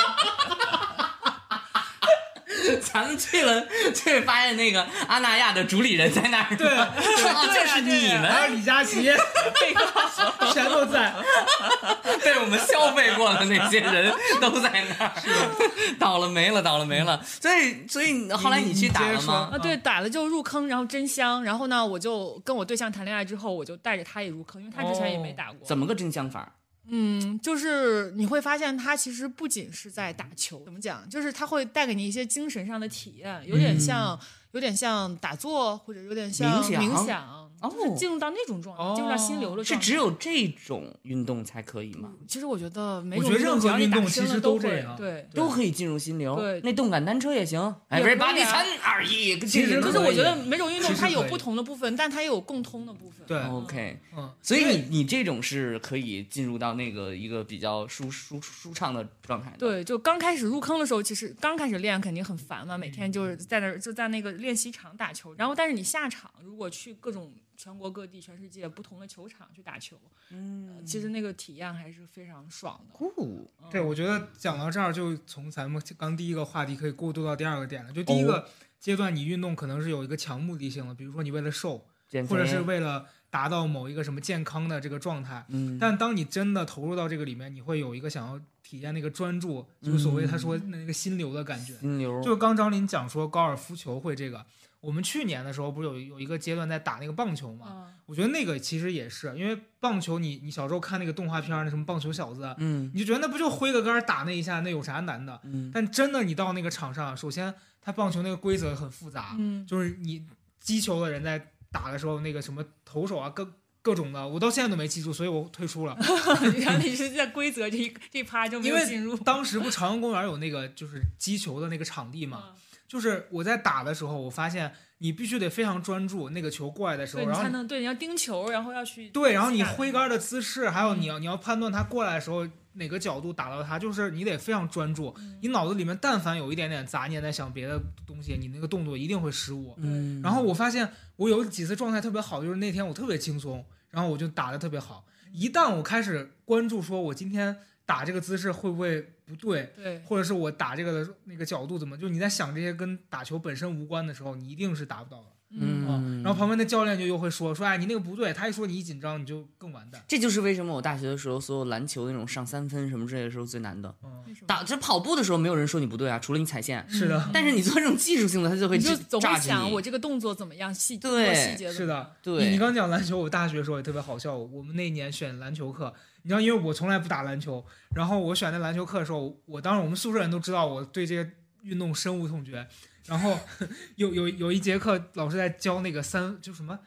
[2.79, 6.57] 咱们去了，去发现那个阿那亚的主理人在那儿。
[6.57, 9.03] 对说哦，这是你们还有李佳琦，
[10.53, 11.13] 全都在。
[12.25, 15.13] 被我们消费过的那些人都在那儿，
[15.99, 17.21] 倒了霉了，倒了霉了。
[17.25, 19.51] 所以，所以后来你去打了吗？
[19.53, 21.43] 啊，对，打了就入坑，然后真香。
[21.45, 25.67] 然后呢，我就跟我对象谈恋爱之后，我就带着他也入坑，因为他之前也没打过。
[25.67, 26.53] 怎么个真香法？
[26.91, 31.09] 嗯，就是你会发现他其实不仅是在打球，怎么讲？
[31.09, 34.19] 就是他会带给你一些精神上的体验，有点像，
[34.53, 39.87] 有点像打坐，或者有点像冥想冥想，就是哦进入到那种状态，进入到心流的是状态。
[39.87, 42.13] 只有这种运动才可以吗？
[42.27, 45.27] 其实我觉得没我觉得种运动只要你任何运动其实都这样对。
[45.35, 46.37] 都可以进入心流。
[46.37, 47.59] 对那动感单车也行。
[47.91, 53.27] Everybody 啊三二一，其实可可是我觉得每种运动它有不同的部分，但它也有共通的部分。
[53.27, 53.99] 对，OK。
[54.17, 59.57] 嗯，所以你你这种是可以进入到那个一个比较舒舒舒畅的状态的。
[59.59, 65.35] 对，就刚开始入坑的时候，其实刚开始练肯定很烦嘛，每天就是在那儿就在那个练习场打球。
[65.35, 69.99] 然后，但是你下场如果去各种全国各地、全世界不同的球场去打球，
[70.31, 72.95] 嗯，其实那个体验还是非常爽的。
[72.95, 77.93] 酷，对，我觉得讲到这儿，就从咱们刚第一个话题可以过渡到第二个点了。
[77.93, 78.47] 就第一个
[78.79, 81.85] 阶段，你运动可能是有一个强目的性的，比如说你为了瘦，
[82.29, 85.45] 或者是为了达到某一个什么健康的这个状态。
[85.49, 91.77] 嗯，但当你真的投入到这个里面，你会有一个想要体验那个专注，就是所谓他说那个心流的感觉。
[91.79, 94.47] 心流就刚张林讲说高尔夫球会这个，
[94.81, 97.67] 我们去年的时候不是有有一个阶段在打那个棒球嘛？
[97.71, 105.41] 嗯，我觉得那个其实也是，因为棒球你你小时候看那个动画片，那什么棒球小子，嗯你就觉得那不就挥个杆打那一下，那有啥难的？
[105.45, 110.25] 嗯但真的你到那个场上，首先他棒球那个规则很复杂，嗯，就是你
[110.61, 115.97] 击球的人在打的时候，那个什么投手啊，各各种的，我到现在都没记住，所以我退出了。
[116.61, 119.19] 然后你是在规则这一这一趴就没有进入为。
[119.25, 122.55] 当时不朝阳公园有那个就是击球的那个场地嘛，嗯
[122.89, 135.15] 就是我在打的时候，我发现你必须得非常专注，那个球过来的时候，你然后才能对，你要盯球，然后要去对，然后你挥杆的姿势，还有嗯你要你要判断它过来的时候哪个角度打到它，就是你得非常专注。
[135.43, 139.75] 你脑子里面但凡有一点点杂念在想别的东西，你那个动作一定会失误。
[139.79, 145.05] 嗯然后我发现我有几次状态特别好，就是那天我特别轻松，然后我就打的特别好。
[145.33, 155.29] 一旦我开始关注说我今天打这个姿势会不会不对，对或者是我打这个的那个角度怎么，就你在想这些跟打球本身无关的时候，你一定是达不到的。
[155.51, 160.05] 嗯，然后旁边的教练就又会说说，哎，你那个不对，他一说你一紧张，你就更完蛋。
[160.07, 163.95] 这就是为什么我大学的时候所有篮球那种上三分什么之类的时候最难的。
[164.05, 166.87] 嗯，打这跑步的时候没有人说你不对啊，除了你踩线。
[166.87, 174.37] 是的，但是你做这种技术性的，他就会你就总想我这个动作怎么样，细对多细节怎是的，对你你刚讲篮球，我大学的时候也特别好笑。
[174.37, 175.95] 我们那一年选篮球课，
[176.29, 177.65] 你知道，因为我从来不打篮球，
[177.95, 181.27] 然后我选那篮球课的时候，我当时我们宿舍人都知道我对这些
[181.63, 182.69] 运动深恶痛绝。
[183.07, 183.39] 然后
[183.97, 186.79] 有有有一节课，老师在教那个三就什么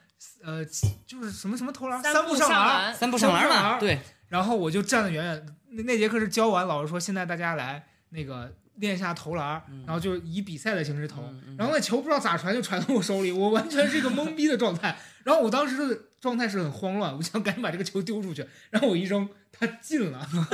[0.44, 0.64] 呃，
[1.08, 2.36] 就是什么什么投篮，三步。
[2.36, 5.46] 上篮，三步上篮嘛，对，然后我就站得远远。
[5.72, 11.24] 那那节课是教完，老师说现在大家来那个练一下投篮，然后就以比赛的形式投。
[11.58, 14.96] 然后那球不知道咋传就传到我手里，我完全是一个懵逼的状态。
[15.26, 18.46] 然后我当时的状态是很慌乱，我想赶紧把这个球丢出去。
[18.70, 20.26] 然后我一扔，他进了，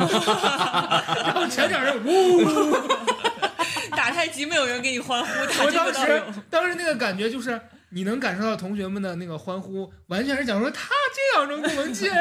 [1.24, 2.76] 然后全场人呜。
[3.92, 5.30] 打太极没有人给你欢呼，
[5.64, 7.62] 我当时当时那个感觉就是。
[7.90, 12.12] 你能感受到同学们的那个欢呼，完全是讲说他这样扔就能进，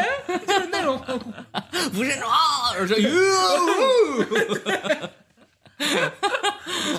[0.47, 1.29] 就是那种欢呼。
[1.93, 3.11] 不是啊，而是哟，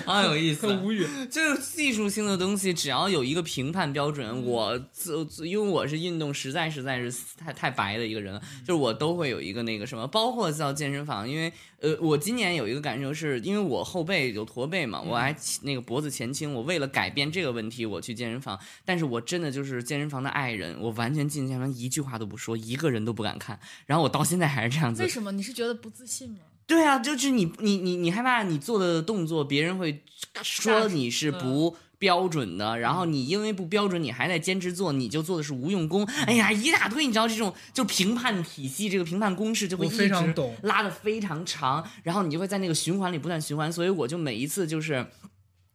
[0.08, 1.06] 好有意思，很无语。
[1.30, 25.30] 就是技术性的东西，只要有一个评判标准，我自自因为我是运动实在实在是太太白的一个人了，就是我都会有一个那个什么，包括到健身房，因为呃，我今年有一个感受是，因为我后背有驼背嘛，我还那个脖子前倾，我为了改变这个问题，我去健身房，但是我真的就是健身房的爱人，我完全进健身房一句话都不说，一个人都不敢看，然后我到现在还是这样子为，什么？
[25.32, 26.38] 你是觉得不自信吗？
[26.68, 30.04] 对啊，就是你你你你害怕你做的动作别人会
[30.42, 36.04] 说你是不标准的，然后你因为不标准，你还在坚持做，你就做的是无用功。
[36.26, 45.06] 哎呀，一大堆，你知道这种就评判体系，这个评判公式就会一直非常拉的非常长，然后你就会在那个循环里不断循环，所以我就每一次就是。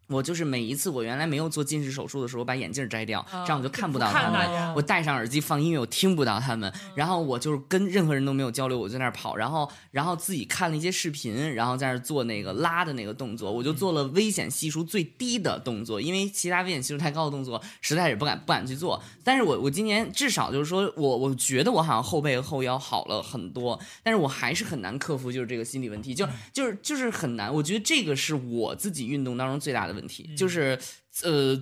[0.08, 4.74] 我就是每一次我原来没有做近视手术的时候，我把眼镜摘掉，这样我就看不到他们。
[4.76, 19.02] 我戴上耳机放音乐，我听不到他们，然后我就是跟任何人都没有交流，我就在那儿跑，然后然后自己看了一些视频，然后在那儿做那个拉的那个动作，我就做了危险系数最低的动作，因为其他危险系数太高的动作实在是不敢不敢去做。
[19.24, 27.54] 但是我我今年至少就是说我我觉得我好像后背和后腰好了很多，但是我还是很难克服就是这个心理问题，就就是就是很难。
[27.54, 30.78] 我觉得这个是我自己运动当中最大的问题，就是
[31.24, 31.54] 呃，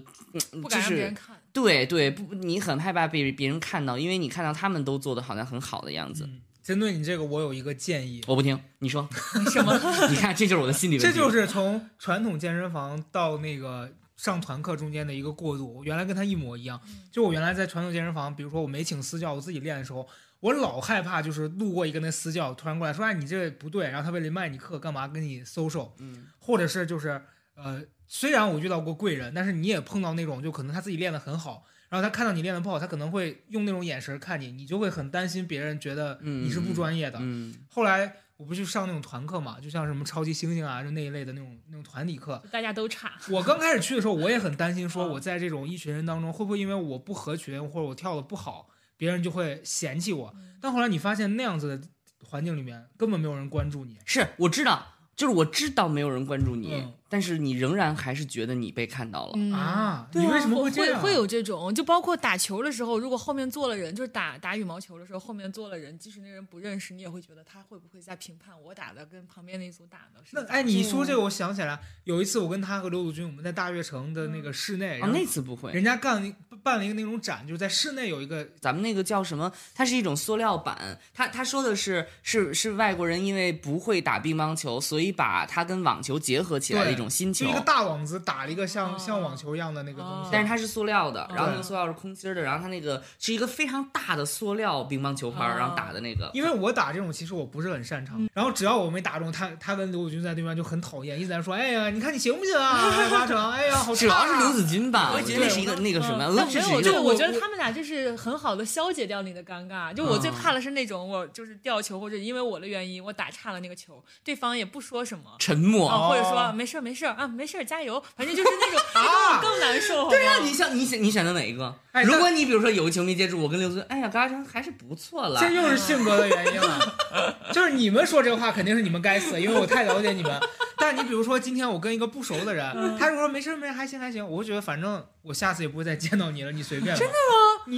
[0.52, 1.36] 嗯不敢让别人看。
[1.54, 6.30] 对对，不，你很害怕被别人看到，因为你看到他们都做的好像很好的样子。
[6.64, 9.10] 针对你这个，我有一个建议，我不听，你说，
[9.52, 9.74] 什么？
[10.10, 11.12] 你看，这就是我的心理问题。
[11.12, 15.78] 这就是从传统健身房到那个上团课中间的一个过渡。
[15.78, 16.80] 我原来跟他一模一样，
[17.12, 20.08] 就我原来在传统健身房，比如说我没请私教，我自己练的时候，
[20.40, 27.22] 我老害怕就是路过一个那私教突然过来说，哎，你这不对，然后他为了卖你课，干嘛跟你 social，嗯或者是就是
[27.56, 27.82] 呃，
[28.14, 31.64] 虽然我遇到过贵人，但是你也碰到那种就可能他自己练得很好。
[31.88, 37.18] 然后他看到你练得不好，他可能会用那种眼神看你，你就会很担心别人觉得你是不专业的。
[37.22, 42.44] 嗯后来我不去上那种团课嘛，就像什么超级星星啊，就那一类的那种那种团体课。
[42.52, 43.14] 大家都差。
[43.30, 50.36] 我刚开始去的时候，我也很担心，说我在这种一群人当中，会不会因为我不合群或者我跳的不好，别人就会嫌弃我。
[50.60, 51.88] 但后来你发现那样子的
[52.26, 53.98] 环境里面，根本没有人关注你。
[54.06, 59.34] 是我知道，就是我知道没有人关注你，嗯但是你仍然还是觉得你被看到了。
[59.36, 61.04] 嗯啊，你为什么会这样啊？
[61.04, 79.52] 会有这种，就包括打球的时候，如果后面坐了人，就是打打羽毛球的时候，后面坐了人，即使那人不认识，你也会觉得他会不会在评判我打的跟旁边那组打的那哎，你说这个，我想起来，有一次我跟他和刘祖军，我们在大悦城的那个室内，啊，然后那次不会，人家干了一办了一个那种展，就是在室内有一个咱们那个叫什么？
[79.76, 80.98] 它是一种塑料板。
[81.14, 87.54] 他他说的是是是外国人因为不会打乒乓球，所以把它跟网球结合起来的一种新球就一。
[87.54, 96.30] 个大网子打了一个像、哦像网球一样的那个东西，哦但是它是塑料的，然后那个塑料是空心儿的，然后它那个是一个非常大的塑料乒乓球拍，哦然后打的那个。
[96.34, 109.94] 因为我打这种其实我不是很擅长，然后只要我没打中，他他跟刘子君在对面就很讨厌，一直在说，哎呀，你看你行不行啊， 哎八成，哎呀，好主要是刘子君吧，我觉得那是一个那个什么，嗯呃这是一没有，这个个我觉得他们俩就是很好的消解掉你的尴尬。
[109.94, 115.24] 就我最嗯怕的是那种我就是掉球，或者因为我的原因我打差了那个球，对方也不说什么。
[115.40, 115.90] 沉默。
[115.90, 120.10] 啊，或者哦说没事儿没事儿啊，没事儿加油，反正就是那种 啊更难受。
[120.10, 121.74] 对啊你想你选你选择哪一个？
[121.94, 125.40] 哎如果你比如说有个球没接触，我跟刘子君，哎呀，高嘉诚还是不错了。
[125.40, 130.38] 这又是性格的原因了， 就是你们说这话肯定是你们该死，因为我太了解你们。
[130.78, 137.00] 但你比如说今天我跟一个不熟的人，嗯他如果说没事没事还行还行，我会觉得反正我下次也不会再见到你了，你随便吧。
[137.00, 137.14] 真的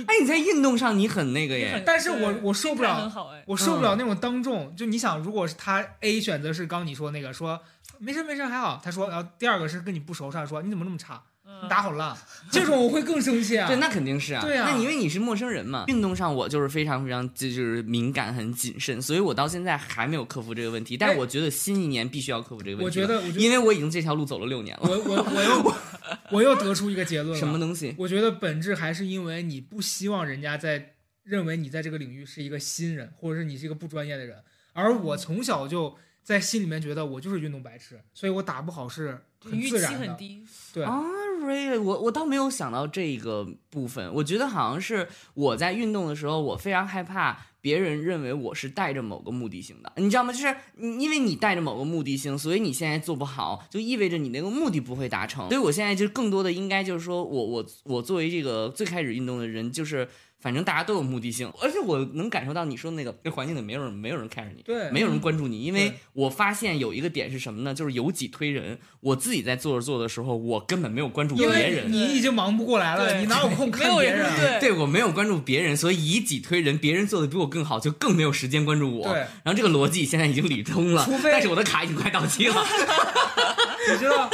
[0.07, 1.81] 哎，你在运动上你很那个耶。
[1.85, 3.43] 但是我我受不心态很了，好哎。
[3.45, 4.75] 我受不了那种当众。
[4.75, 7.59] 就你想，如果是他 A 选择是刚你说那个说
[7.99, 12.17] 没事没事还好，他说，然后第二个是跟你不熟，上说你怎么那么差，嗯你打好了，
[12.51, 13.67] 这种我会更生气啊。
[13.67, 14.41] 对，那肯定是啊。
[14.41, 20.97] 对啊那你因为你是陌生人嘛，运动上我就是非常非常就是敏感很谨慎，所以我到现在还没有克服这个问题。
[20.97, 22.83] 但我觉得新一年必须要克服这个问题。
[22.85, 24.83] 我觉得，我觉得因为我已经这条路走了六年了。
[24.83, 25.75] 我我我又
[26.31, 27.95] 我又得出一个结论了，什么东西？
[27.97, 34.43] 我觉得本质还是因为你不希望人家在认为你在这个领域是一个新人，或者是你是一个不专业的人。
[34.73, 39.99] 而我从小就在心里面觉得我就是运动白痴，所以我打不好是很自然的。
[39.99, 40.43] 很低。
[40.73, 41.01] 对，啊
[41.41, 41.81] ，really？
[41.81, 44.11] 我我倒没有想到这个部分。
[44.15, 50.33] 我觉得好像是我在运动的时候，我非常害怕别人认为我是带着某个目的性的，你知道吗？
[50.33, 50.53] 就是
[50.99, 55.47] 因为你带着某个目的性，所以你现在做不好，就意味着你那个目的不会达成。
[55.47, 60.09] 所以我现在就更多的应该就是说我我我作为这个最开始运动的人，就是。
[60.43, 67.73] 反正大家都有目的性，而且我能感受到你说的那个，那环境里没有人，没有人看着你，对没有人关注你，因为我发现有一个点是什么呢？
[67.73, 68.77] 就是由己推人。
[68.99, 74.29] 我自己在做着做的时候，我根本没有关注别人，你已经忙不过来了，你哪有空 没有看别人？
[74.37, 79.07] 对对我没有关注别人，所以以己推人，别人做的比我更好，就更没有时间关注我。
[79.07, 82.55] 对然后这个逻辑现在已经理通了除，非但是我的卡已经快到期了。
[83.91, 84.29] 你知道，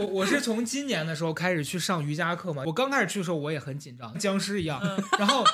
[0.00, 2.62] 我我是从今年的时候开始去上瑜伽课嘛。
[2.66, 4.80] 我刚开始去的时候我也很紧张，僵尸一样。
[5.18, 5.44] 然后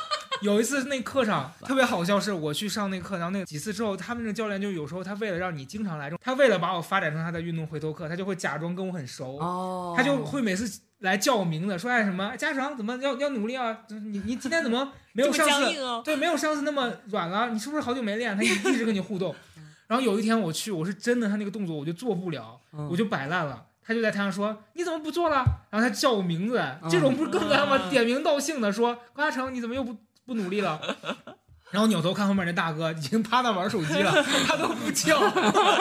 [0.43, 10.81] 有一次那课上特别好笑，是我去上那课，然后那几次之后，他们那个教练就有时候他为了让你经常来，他为了把我发展成他的运动回头客，他就会假装跟我很熟，哦他就会每次。
[11.01, 13.81] 来叫我名字，说哎什么家长怎么要要努力啊？
[13.91, 17.51] 你你今天怎么 没有上次哦对没有上次那么软了？
[17.51, 18.35] 你是不是好久没练？
[18.35, 19.37] 他一一直跟你互动。
[19.89, 23.63] 然后有一天我去，我是真的他那个动作我就做不了，我就摆烂了。
[23.87, 26.61] 他就在台上说：“你怎么不做了？”然后他叫我名字，
[26.91, 30.81] 这种不是更他妈嗯点名道姓的说：“高嘉诚，你怎么又不不努力了？”
[31.71, 34.13] 然后扭头看后面那大哥已经趴那玩手机了，
[34.47, 35.21] 他都不叫。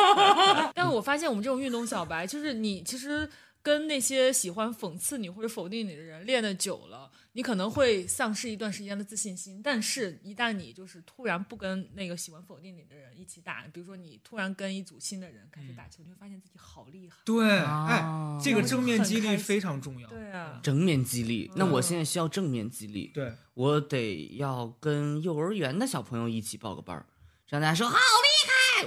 [0.73, 3.29] 但是我发现我们这种运动小白，就是你其实
[3.61, 9.59] 跟那些喜欢讽刺你或者否定你的人练的久了，你可能会丧失一段时间的自信心。
[9.61, 17.17] 但是，一旦你就是突然不跟那个喜欢否定你的人一起打，比如说你突然跟一组新的人开始打球，你会发现自己好厉害。
[17.25, 20.07] 对，哦哎，这个正面激励非常重要。
[20.07, 27.05] 对啊，正面激励，那我现在需要正面激励，对，我得要跟幼儿园的小朋友一起报个班儿，
[27.49, 28.24] 让大家说好厉害。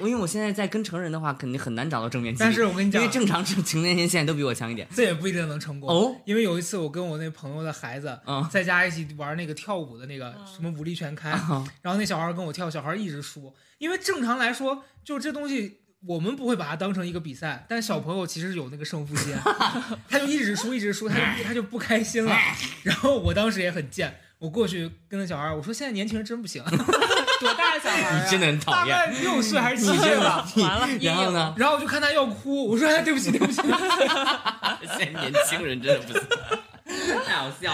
[0.07, 2.44] 因为我现在在跟成人的话，肯定很难找到正面激励。
[2.44, 4.86] 但是我跟你讲因为正常成成年人现在都比我强一点。
[4.94, 6.16] 这也不一定能成功哦。
[6.24, 13.55] 因为有一次我跟我那朋友的孩子嗯在家一起玩那个跳舞的那个什么武力全开，啊然后那小孩跟我跳，小孩一直输。
[13.78, 19.34] 因为正常来说，就这东西我们不会把它当成一个比赛，但小朋友其实有那个胜负心，
[20.09, 22.36] 他就一直输一直输，他就他就不开心了。
[22.82, 26.62] 然后我当时也很贱，我过去跟那小孩我说：“现在年轻人真不行，
[27.41, 28.22] 多大的小孩啊？
[28.24, 28.97] 你真的很讨大厌。
[28.97, 30.47] 概六岁还是七岁吧。
[30.57, 31.55] ”完了，然后呢？
[31.57, 33.62] 然后我就看他要哭，我说：“哎，对不起，对不起。
[33.62, 33.84] 对不起
[34.99, 36.22] 现在年轻人真的不行，
[37.24, 37.72] 太好笑。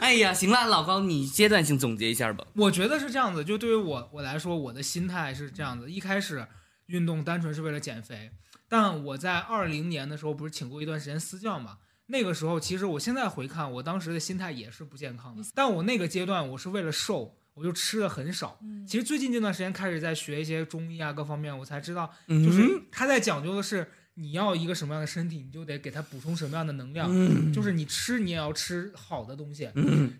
[0.00, 6.46] 哎呀，行了，老高，你阶段性总结一下吧。”我觉得是这样子，就对于我我来说，我的心态是这样子：一开始
[6.86, 8.30] 运动单纯是为了减肥，
[8.68, 11.78] 但我在二零年的时候不是请过一段时间私教嘛？
[12.06, 15.42] 那个时候，其实我现在回看，我当时的心态也是不健康的。
[15.54, 18.58] 但我那个阶段，我是为了瘦，我就吃的很少。
[18.86, 27.52] 其实最近这段时间开始在学一些中医啊，各方面，我才知道，就是他在讲究的是你要一个什么样的身体，你就得给他补充什么样的能量。
[27.52, 29.70] 就是你吃，你也要吃好的东西。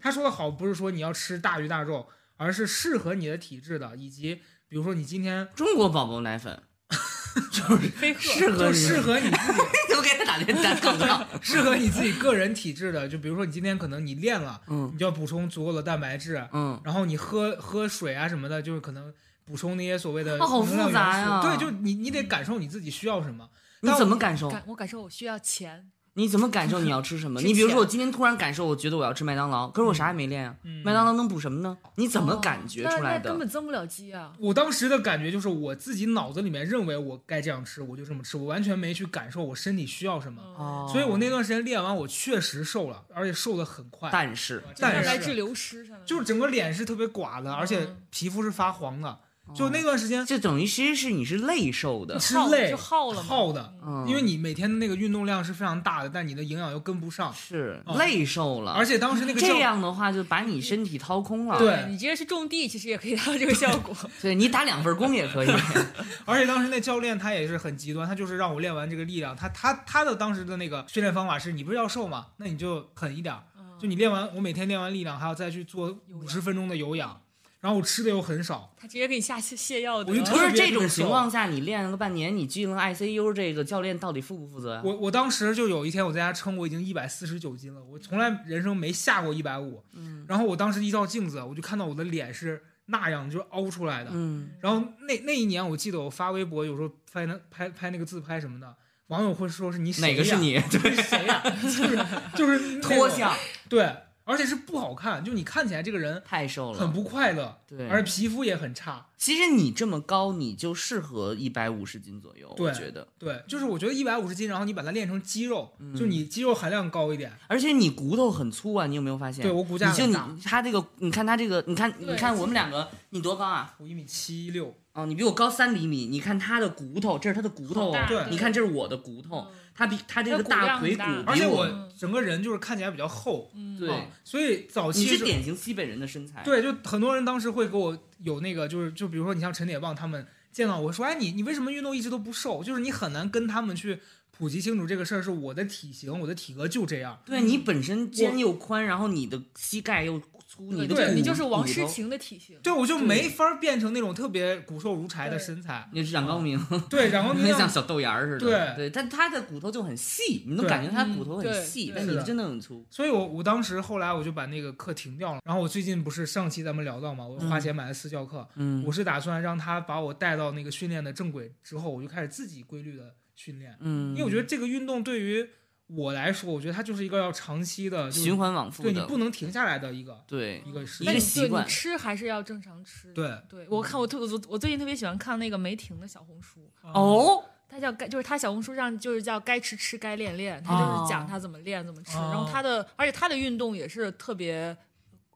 [0.01, 4.37] 他说的好，不是说你要吃大鱼大肉，而是适合你的体质的，以及
[4.69, 6.63] 比如说你今天中国宝宝奶粉
[7.97, 9.59] 飞鹤就适合你，适合你自己，
[10.25, 11.27] 打连打广告？
[11.41, 13.09] 适合你自己个人体质的。
[13.09, 19.13] 就比如说你今天可能你练了，嗯你就要补充足够的蛋白质，嗯，然后你喝喝水啊什么的，就是可能
[19.45, 23.49] 补充那些所谓的啊好能量复杂对，就你你得感受你自己需要什么。
[23.81, 24.49] 你怎么感受？
[24.49, 27.41] 感我感受我需要钱，你怎么感受你要吃什么？
[27.43, 30.55] 你比如说，我今天突然感受，我觉得我要吃麦当劳，可是我啥也没练啊。
[30.65, 31.79] 嗯麦当劳能补什么呢？
[31.95, 33.39] 你怎么感觉出来的那根？
[33.39, 34.33] 本增不了肌啊。
[34.39, 40.43] 我当时的感觉就是我自己脑子里面认为我该这样吃，我就这么吃，我完全没去感受我身体需要什么。
[40.59, 44.11] 哦所以我那段时间练完，我确实瘦了，而且瘦的很快。
[44.13, 49.19] 但是但是蛋白质流失就是整个脸是特别寡的，而且嗯皮肤是发黄的。
[49.55, 57.33] 就那段时间就等于其实是你是累瘦的，耗是累就耗了嘛耗的，嗯因为你每天的那个运动量是非常大的，但你的营养又跟不上。
[57.35, 61.59] 是哦累瘦了，而且当时那个教这样的话就把你身体掏空了。
[61.59, 63.95] 对你直接是种地，其实也可以达到这个效果。
[64.23, 65.49] 对你打两份工也可以。
[66.25, 72.29] 而且当时那教练他也是很极端，他就是让我练完这个力量，他他他的当时的那个训练方法是你不是要瘦吗？
[72.39, 73.43] 那你就狠一点儿，
[73.79, 77.21] 就你练完，我每天练完力量还要再去做五十分钟的有氧，
[77.63, 80.21] 然后我吃的又很少，他直接给你下泻泻药的我就。
[80.21, 84.83] 不特别是这种情况下，你练了个半年，你进了 ICU，这个教练到底负不负责呀？
[84.85, 89.85] 我我当时就有一天我在家称我已经一百四十九斤了，我从来人生没下过一百五。
[89.95, 94.11] 嗯然后我当时一照镜子，我就看到我的脸是那样，就是凹出来的。
[94.13, 98.75] 嗯，然后那那一年，我记得我发微博，有时候拍那拍拍那个自拍什么的，
[99.07, 100.59] 网友会说是你谁呀哪个是你？
[100.69, 101.41] 对，是谁呀？
[101.63, 103.33] 就是就是 脱相
[103.69, 103.95] 对，
[104.25, 107.89] 而且是不好看，就你看起来这个人太瘦了，很不快乐，对。
[107.89, 109.07] 而且皮肤也很差。
[109.17, 113.07] 其实你这么高，你就适合一百五十斤左右，对我觉得。
[113.19, 117.33] 对，就是我觉得一百五十斤，然后你把它练成肌肉，嗯就你肌肉含量高一点。
[117.47, 119.43] 而且你骨头很粗啊，你有没有发现？
[119.43, 123.75] 对我骨架你就你，他这个，你看他这个，你看你看我们两个，你多高啊？
[123.79, 126.07] 我一米七六，哦，你比我高三厘米。
[126.07, 127.93] 你看他的骨头，这是他的骨头。
[128.09, 136.43] 对你看这是我的骨头，嗯他比他这个大腿骨比我，而且我整个人就是看起来比较厚，嗯，对啊所以早你是期是典型西北人的身材。
[136.45, 142.63] 对，就很多人当时会给我有那个，就是就比如说你像陈铁棒他们见到我说，哎，你你为什么运动一直都不瘦？
[142.63, 143.99] 就是你很难跟他们去
[144.31, 147.19] 普及清楚这个事儿，是我的体型，我的体格就这样。
[147.25, 150.21] 对你本身肩又宽，然后你的膝盖又
[150.53, 152.59] 粗，你的骨对你就是王诗晴的体型。
[152.63, 155.89] 对，我就没法变成那种特别骨瘦如柴的身材。
[155.93, 158.39] 你是冉高明，对，然后那样很像小豆芽似的。
[158.39, 162.85] 对对，但他的骨头就很细，你能感觉他骨嗯头很细，但你真的很粗。
[162.91, 165.41] 所以我我当时后来我就把那个课停掉了。
[165.45, 173.77] 然后我最近不是上期咱们聊到嘛，我花钱买了私教课，嗯我是打算让他把我带到那个训练的正轨之后，我就开始自己规律的训练。
[173.81, 175.49] 嗯，因为我觉得这个运动对于
[175.89, 183.13] 我来说，我觉得它就是一个要长期的就是循环往复的，对你不能停下来的一个对一个事一个习惯你吃还是要正常吃。
[183.13, 186.61] 对对，我看我特我我最近特别喜欢看那个梅婷的小红书，
[186.95, 194.75] 哦，他叫该就是他小红书上就是叫该吃吃该练练，他哦就是讲他怎么练怎么吃，哦然后他的而且他的运动也是特别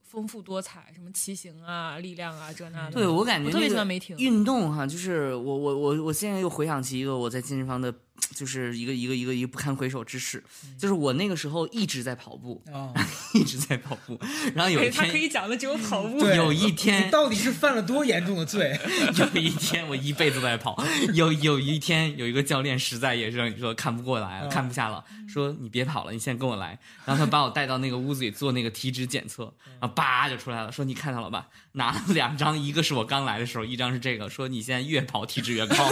[0.02, 2.92] 丰富多彩，什么骑行啊、力量啊这那的。
[2.92, 4.16] 对我感觉我特别喜欢梅婷。
[4.16, 7.92] 运动哈，就是我我我我现在又回想起一个我在健身房的，
[8.34, 10.42] 就是一个一个一个一个不堪回首之事，
[10.78, 12.92] 就是我那个时候一直在跑步，哦，
[13.34, 14.18] 一直在跑步，
[14.54, 16.20] 然后有一他可天以讲的只有跑步。
[16.20, 18.78] 对有一天你到底是犯了多严重的罪？
[19.16, 20.76] 有一天我一辈子在跑，
[21.14, 26.78] 有有一天有一个教练实在也是说看不过来看不下了，说你别跑了，你现在跟我来。
[27.04, 31.48] 然后他把我带到那个屋子里做那个体脂检测，然后叭就出来了，说你看到了吧？
[31.72, 35.76] 拿了两张，一个是我刚来的时候，一张是这个，说你现在越跑体脂越高。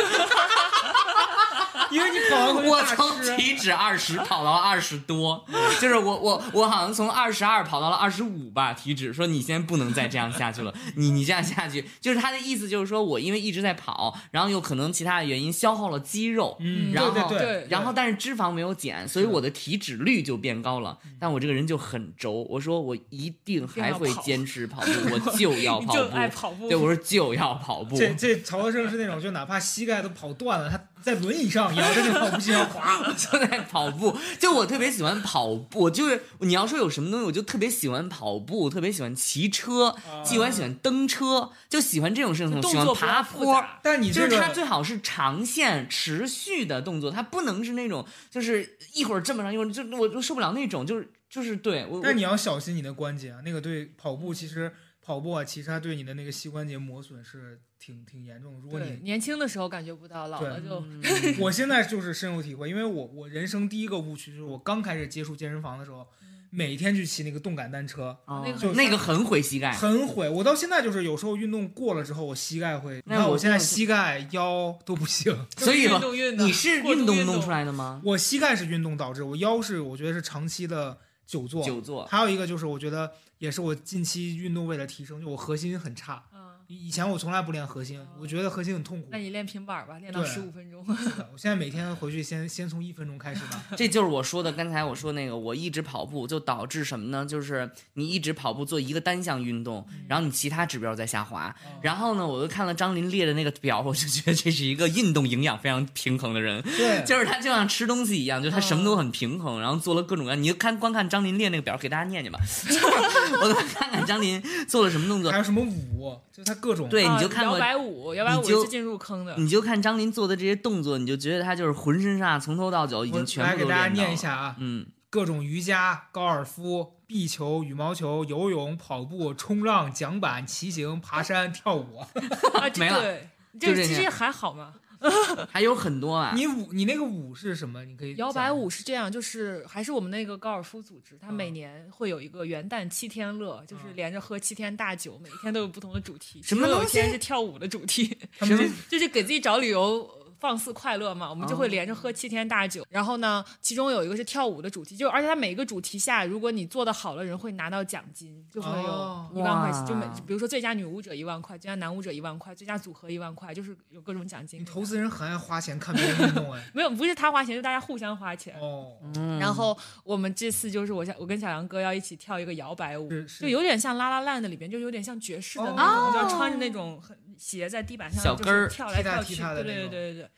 [1.95, 5.45] 因为你跑我从体脂二十跑到二十多，
[5.81, 26.69] 就是我我我好像从二十二跑到了二十五吧，体脂说你先不能再这样下去了，你你这样下去，就是他的意思就是说我因为一直在跑，然后有可能其他的原因消耗了肌肉，嗯，然后对对对然后但是脂肪没有减，所以我的体脂率就变高了，但我这个人就很轴，我说我一定还会坚持跑步，我就要 跑步，爱跑步。
[26.69, 32.95] 对，我说就要跑步，这这曹德胜是那种，就哪怕膝盖都跑断了，他在轮椅上摇着那个跑步机上滑。
[33.17, 39.95] 就在跑步，就我特别喜欢跑步，我就是你要说有什么东西，我就特别喜欢跑步，特别喜欢骑车，
[40.25, 43.65] 喜欢喜欢蹬车，就喜欢这种事情，喜欢动作爬坡。
[43.83, 52.01] 但你这就是它最好是长线持续的动作，它不能是那种就是一会儿这么长一会儿就我就受不了那种，就是就是对我。
[52.03, 54.73] 但你要小心你的关节啊，那个对跑步其实
[55.05, 58.61] 跑步啊，其实它对你的那个膝关节磨损是挺挺严重的。
[58.61, 61.03] 如果，你年轻的时候感觉不到，老了就嗯
[61.41, 66.07] 我现在就是深有体会，因为我我人生第一个误区就是我刚开始接触健身房的时候，
[66.49, 70.29] 每天去骑那个动感单车，哦那个很那个很毁膝盖，很毁。
[70.31, 75.37] 我到现在就是有时候运动过了之后，我膝盖会，你看那我我现在膝盖腰都不行。
[75.59, 78.01] 所以运动运的你是运动弄运动出来的吗？
[78.05, 80.97] 我膝盖是运动导致，我腰是我觉得是长期的
[81.27, 81.63] 久坐。
[81.65, 83.13] 久坐，还有一个就是我觉得
[83.45, 86.25] 也是我近期运动为了提升，就我核心很差。
[86.69, 89.19] 嗯，以以前我从来不练核心，我觉得核心很痛苦那。
[89.19, 90.85] 你练平板儿吧，练到对十五分钟。
[91.33, 93.65] 我现在每天回去先先从一分钟开始吧。
[93.77, 97.25] 这就是我说的，刚才我说那个，我一直跑步就导致什么呢？
[97.25, 101.55] 就是你一直跑步做一个单项运动，然后你其他指标在下滑。
[101.83, 110.43] 然后呢，我又看了张琳列的那个表，我就觉得这是一个运动营养非常平衡的人，对，就是他就像吃东西一样，就是他什么都很平衡，然后做了各种各样。
[110.43, 112.39] 你就看光看张琳列那个表，给大家念念吧。
[113.41, 119.35] 我给看看张琳做了什么动作还，有什么舞，就是他各种对，你就看过摆舞，摇摆舞你就是进入坑的。
[119.37, 123.93] 你就看张琳做的这些动作，你就觉得他就是浑身上下从头到脚已经全部都来给大家。
[123.93, 131.99] 念一下啊，嗯，各种瑜伽、高尔夫、壁球、羽毛球、游泳、跑步、冲浪、桨板、骑行、爬山、跳舞。
[132.55, 133.29] 啊，这没了对，
[133.59, 134.75] 就这些这其实还好嘛。
[135.51, 136.33] 还有很多啊。
[136.35, 137.85] 你舞你那个舞是什么？
[137.85, 146.43] 你可以摇摆讲舞是这样，就是还是我们那个高尔夫组织，他每年会有一个元旦七天乐，就是连着喝七天大酒，每一天都有不同的主题。
[146.43, 148.57] 什么有一天是跳舞的主题，什么
[148.89, 150.09] 就是给自己找理由。
[150.45, 152.87] 放肆快乐嘛，我们就会连着喝七天大酒。
[152.91, 164.67] 然后呢，其中有一个是跳舞的主题，就而且它每一个主题下，如果你做的好了，人会拿到奖金，就会哦有一万块钱，哇就每比如说最佳女舞者一万块，最佳男舞者一万块，最佳组合一万块，就是有各种奖金你。
[164.67, 166.63] 投资人很爱花钱看 别人运动哎。
[166.75, 168.55] 没有，不是他花钱，就大家互相花钱。
[168.61, 168.93] 哦，
[169.41, 173.09] 然后我们这次就是我想我跟小杨哥要一起跳一个摇摆舞，
[173.41, 180.31] 就有点像拉拉烂的里边，就有点像爵士的哦那种，就要穿着那种很鞋在地板上就是小跟儿跳来跳去，踢踏踢踏的对对对对对。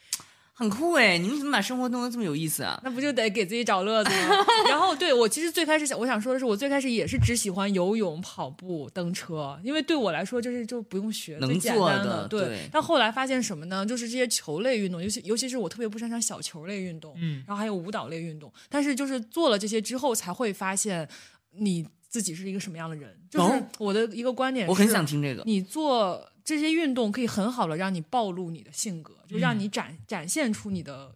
[0.58, 1.18] 很酷哎！
[1.18, 2.80] 你们怎么把生活弄得这么有意思啊？
[2.82, 4.36] 那不就得给自己找乐子吗？
[4.70, 12.40] 然后对我其实最开始想我想说的是，我最开始也是只喜欢游泳、跑步、蹬车，因为对我来说就是就不用学，能最简单做的对。
[12.46, 13.84] 对但后来发现什么呢？
[13.84, 21.06] 就是这些球类运动，尤其尤其是我特别不擅长小球类运动，嗯然后还有舞蹈类运动，但是就是做了这些之后，才会发现
[21.50, 23.14] 你自己是一个什么样的人。
[23.30, 25.42] 就是哦我的一个观点是，我很想听这个。
[25.44, 31.12] 你做这些运动可以很好的让你暴露你的性格，就让你展、展现出你的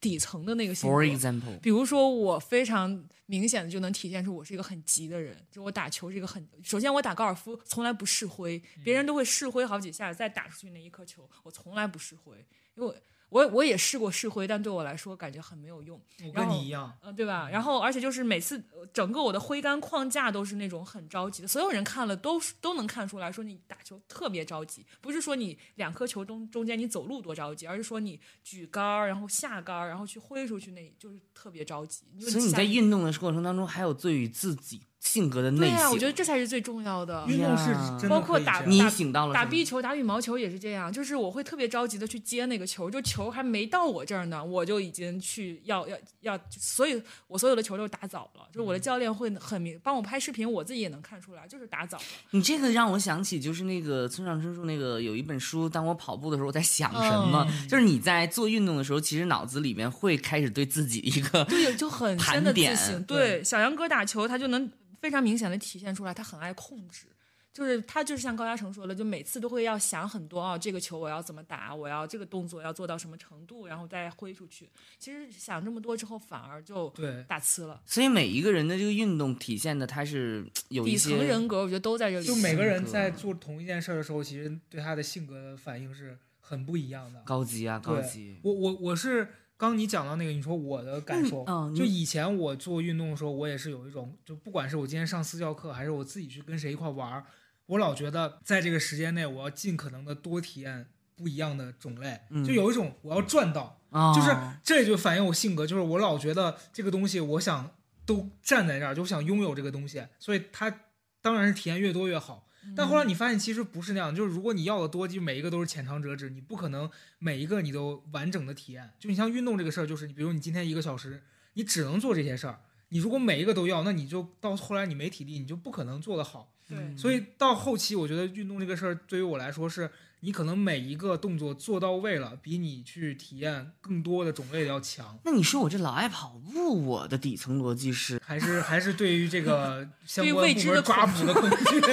[0.00, 0.96] 底层的那个性格。
[0.96, 12.36] For example，比如说，我非常明显的就能体现出我是一个很急的人，就我打球是一个很，首先我打高尔夫从来不试挥，别人都会试挥好几下再打出去那一颗球，我从来不试挥，
[12.76, 12.94] 因为我
[13.30, 16.00] 我我也试过试挥，但对我来说感觉很没有用。
[16.20, 17.48] 我然后跟你一样，嗯，对吧？
[17.50, 32.04] 然后而且就是每次呃整个我的挥杆框架都是那种很着急的，所有人看了都都能看出来说你打球特别着急，不是说你两颗球中中间你走路多着急，而是说你举杆儿然后下杆儿然后去挥出去那就是特别着急。
[32.16, 35.76] 因为所以你在运动的过程当中，还有对于自己性格的内省。
[35.76, 37.24] 对呀、我觉得这才是最重要的。
[37.26, 37.66] 运动是
[37.98, 52.04] 真的包括打打是吗壁球、打羽毛球也是这样，就是我会特别着急的去接那个球，就球还没到我这儿呢，我就已经去要要要，所以我所有的球都打早了，就是我的教练会很明帮我拍视频，我自己也能看出来，就是打早了。
[52.30, 57.46] 你这个让我想起，就是那个村上春树那个有一本书，当我跑步的时候，我在想什么？
[57.48, 63.02] 嗯就是你在做运动的时候，其实脑子里面会开始对自己一个对就很深的自盘点信。
[63.04, 64.70] 对对，小杨哥打球，他就能
[65.00, 67.06] 非常明显的体现出来，他很爱控制。
[67.50, 74.70] 就是他就是像高嘉诚说的，就每次都会要想很多啊，这个球我要怎么打，我要这个动作要做到什么程度，然后再挥出去。
[74.96, 77.82] 其实想这么多之后，反而就对打呲了。
[77.84, 82.26] 所以每一个人的这个运动体现的，他是有一底些层人格，我觉得都在这里。
[82.26, 87.20] 就每个人在做同一件事儿的时候，其实对他的性格的反应是很不一样的。
[87.22, 88.38] 高级啊，高对级。
[88.44, 89.26] 我我我是
[89.58, 91.44] 刚你讲到那个，你说我的感受，
[91.74, 97.26] 就以前我做运动的时候，我也是有一种，就不管是我今天上私教课，还是我自己去跟谁一块玩儿，
[97.66, 100.86] 我老觉得在这个时间内，我要尽可能的多体验
[101.16, 107.68] 不一样的种类，嗯就有一种我要赚到，哦就是这就反映我性格，就是我老觉得这个东西，我想
[108.06, 110.72] 都站在这儿，就想拥有这个东西，所以它
[111.20, 112.46] 当然是体验越多越好。
[112.76, 118.90] 但后来你发现其实不是那样，就是如果你要的多，就每一个都是浅尝辄止，你不可能每一个你都完整的体验。
[118.98, 121.22] 就你像运动这个事儿，就是你比如你今天一个小时，
[121.54, 126.52] 你只能做这些事儿，你如果每一个都要，那你就到后来你没体力，你就不可能做得好。
[126.68, 129.90] 对，所以到后期，我觉得运动这个事儿对于我来说是，
[130.20, 135.18] 你可能每一个动作做到位了，比你去体验更多的种类要强。
[135.24, 141.80] 那你说我这老爱跑步，我的底层逻辑是，还是还是对于这个 相对于关部门未知的抓捕的恐惧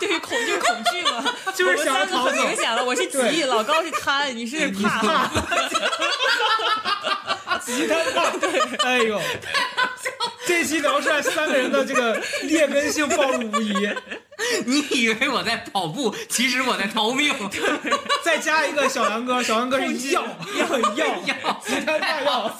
[0.00, 1.22] 对于恐惧恐惧嘛，
[1.54, 5.28] 就是想要逃走很明显了，我是对急，老高是贪，你是你怕。
[5.28, 5.42] 怕，
[7.58, 8.30] 极端怕，
[8.84, 9.20] 哎呦，
[10.50, 13.88] 这期聊出来三个人的这个劣根性暴露无遗，
[14.66, 17.32] 你以为我在跑步，其实我在逃命。
[18.24, 20.26] 再加一个小杨哥， 小杨哥是药
[20.58, 22.52] 药药要极端大药，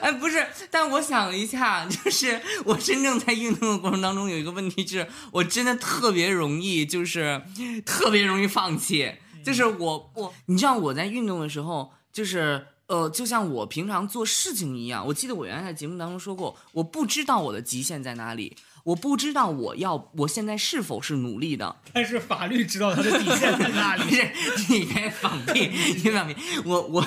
[0.00, 7.42] 哎，不是，但我想了一下，就是我真正在运动的过程当中有一个问题就是，我真的特别容易，就是
[7.84, 9.12] 特别容易放弃。
[9.44, 15.06] 就是我我，你知道我在运动的时候，就是呃，就像我平常做事情一样。
[15.06, 21.76] 我记得我原来在节目当中说过，我不知道我的极限在哪里，我不知道我要我现在是否是努力的。
[21.92, 24.10] 但是法律知道他的底线在哪里。
[24.10, 24.28] 是，
[24.68, 26.34] 你别放屁，你别放屁，
[26.64, 27.06] 我我。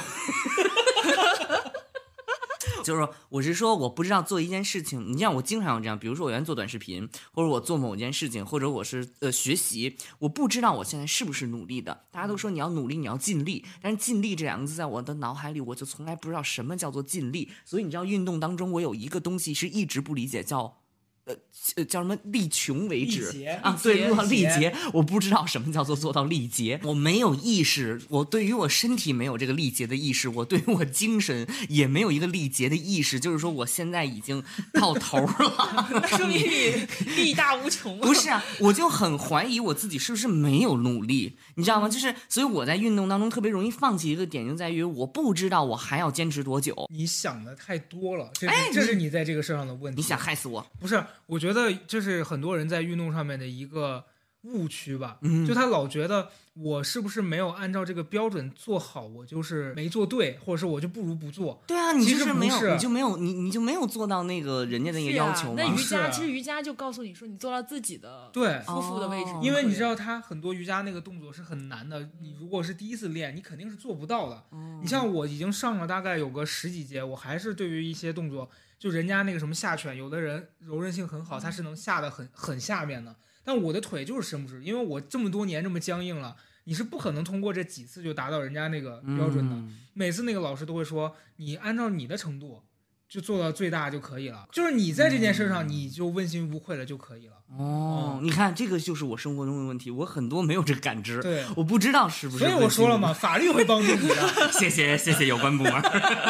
[2.84, 12.06] 就是说，我是说，我不知道做一件事情，你像我经常有这样，比如说我原来做短视频，或者我做某件事情，或者我是呃学习，我不知道我现在是不是努力的。
[12.12, 17.50] 大家都说你要努力，你要尽力，但是尽力这两个字在我的脑海里，我就从来不知道什么叫做尽力。
[17.66, 20.78] 所以你知道，运动当中我有一个东西是一直不理解，叫
[21.26, 34.44] 呃叫什么力穷为止啊，对，做到力力竭竭，我不知道什么叫做做到力竭，我没有意识，我对于我身体没有这个力竭的意识，我对于我精神也没有一个力竭的意识，就是说我现在已经
[34.74, 35.88] 到头了。
[35.92, 38.02] 那说明你 力大无穷啊。
[38.02, 41.88] 不是啊，我就很怀疑我自己是不是没有努力，你知道吗？
[41.88, 46.76] 就是所以我在运动当中特别容易放弃一个点，就在于我不知道我还要坚持多久。
[46.92, 49.98] 你想的太多了，这是、这是你在这个事上的问题。
[49.98, 50.66] 哎你想害死我？
[50.82, 51.02] 不是？
[51.26, 54.06] 我觉得这是很多人在运动上面的一个
[54.44, 55.18] 误区吧。
[55.22, 61.64] 嗯就他老觉得我是不是没有按照这个标准做好，我就是没做对，或者是我就不如不做。
[61.66, 65.56] 对啊，你其实就是没有，你就没有，你你就没有做到那个人家的那个要求吗？
[65.58, 74.44] 那瑜伽啊其实瑜伽就告诉你说，你做到自己的对，舒服的位置哦，因为你知道，他很多瑜伽那个动作是很难的，你如果是第一次练，你肯定是做不到的。
[74.82, 78.48] 你像我已经上了大概有个十几节，我还是对于一些动作，
[78.84, 89.56] 就人家那个什么下犬，有的人柔韧性很好，他是能下的很很下面的，但我的腿就是伸不直，因为我这么多年这么僵硬了，你是不可能通过这几次就达到人家那个标准的。
[89.56, 92.62] 嗯每次那个老师都会说，你按照你的程度。
[93.10, 97.33] 就做到最大就可以了，就是你在这件事上你就问心无愧了就可以了。
[97.56, 102.44] 哦，你看，这个就是我生活中的问题，我很多没有这个感知，对我不知道是不是。
[102.44, 104.52] 所以我说了嘛，， 法律会帮助你的。
[104.52, 105.74] 谢谢谢谢有关部门，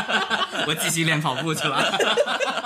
[0.68, 2.61] 我继续练跑步去了。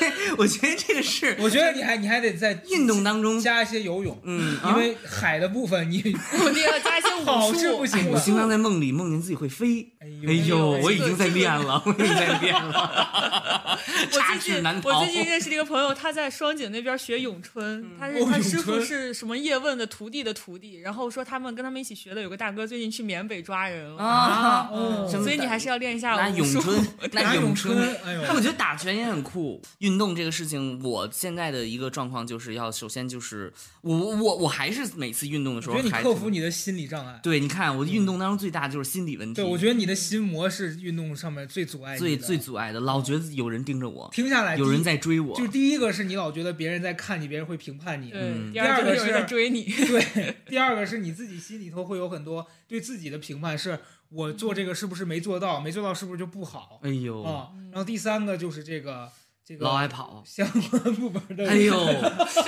[0.00, 6.02] 对，我觉得这个是我觉得你还你还得在运动当中，加一些游泳，嗯，因为海的部分你
[6.42, 7.58] 我定要加一些跑武术。
[7.60, 8.10] 是不行。
[8.10, 9.86] 我经常在梦里梦见自己会飞。
[10.00, 13.78] 哎哎呦，我已经在练了，我已经在练了，
[14.12, 14.64] 我 插最近。
[14.82, 24.70] 我最近认识了一个朋友，他在双井那边学咏春，他是他师傅是什么叶问的徒弟的徒弟，然后说他们跟他们一起学的有个大哥最近去缅北抓人了，啊，
[25.10, 26.60] 所以你还是要练一下拿武术。
[26.60, 27.96] 咏春，拿咏咏春。
[28.04, 29.60] 哎呦，但我觉得打拳也很酷。
[29.78, 37.20] 运动这个事情，我现在的一个状况就是要首先就是我我我还是每次运动的时候我觉得你克服你的心理障碍。
[37.22, 39.34] 对，你看我运动当中最大的就是心理问题。
[39.34, 45.36] 对，我觉得你的心魔是运动上面最阻碍最最阻碍的，老觉得有人盯着我，停下来，有人在追我。
[45.36, 48.10] 就是第一个是你老觉得别人在看你，别人会评判你。
[48.12, 49.64] 嗯第二个第二个是有人在追你。
[49.64, 53.78] 对， 第二个是你自己心里头会有很多对自己的评判，是
[54.10, 57.50] 我做这个是不是没做到，没做到是不是就不好哎呦，啊？
[57.70, 59.08] 然后第三个就是这个
[59.50, 60.22] 这个老爱跑。
[60.24, 61.74] 相关部门的，哎呦，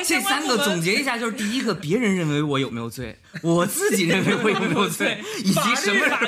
[0.06, 6.18] 这三个总结一下，就是第一个，别人认为我有没有罪，我自己认为我有没有罪，以及什么时候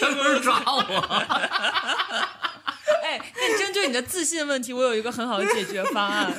[0.00, 0.82] 什么时候抓我。
[3.08, 6.30] 哎，那针对你的自信问题，我有一个很好的解决方案。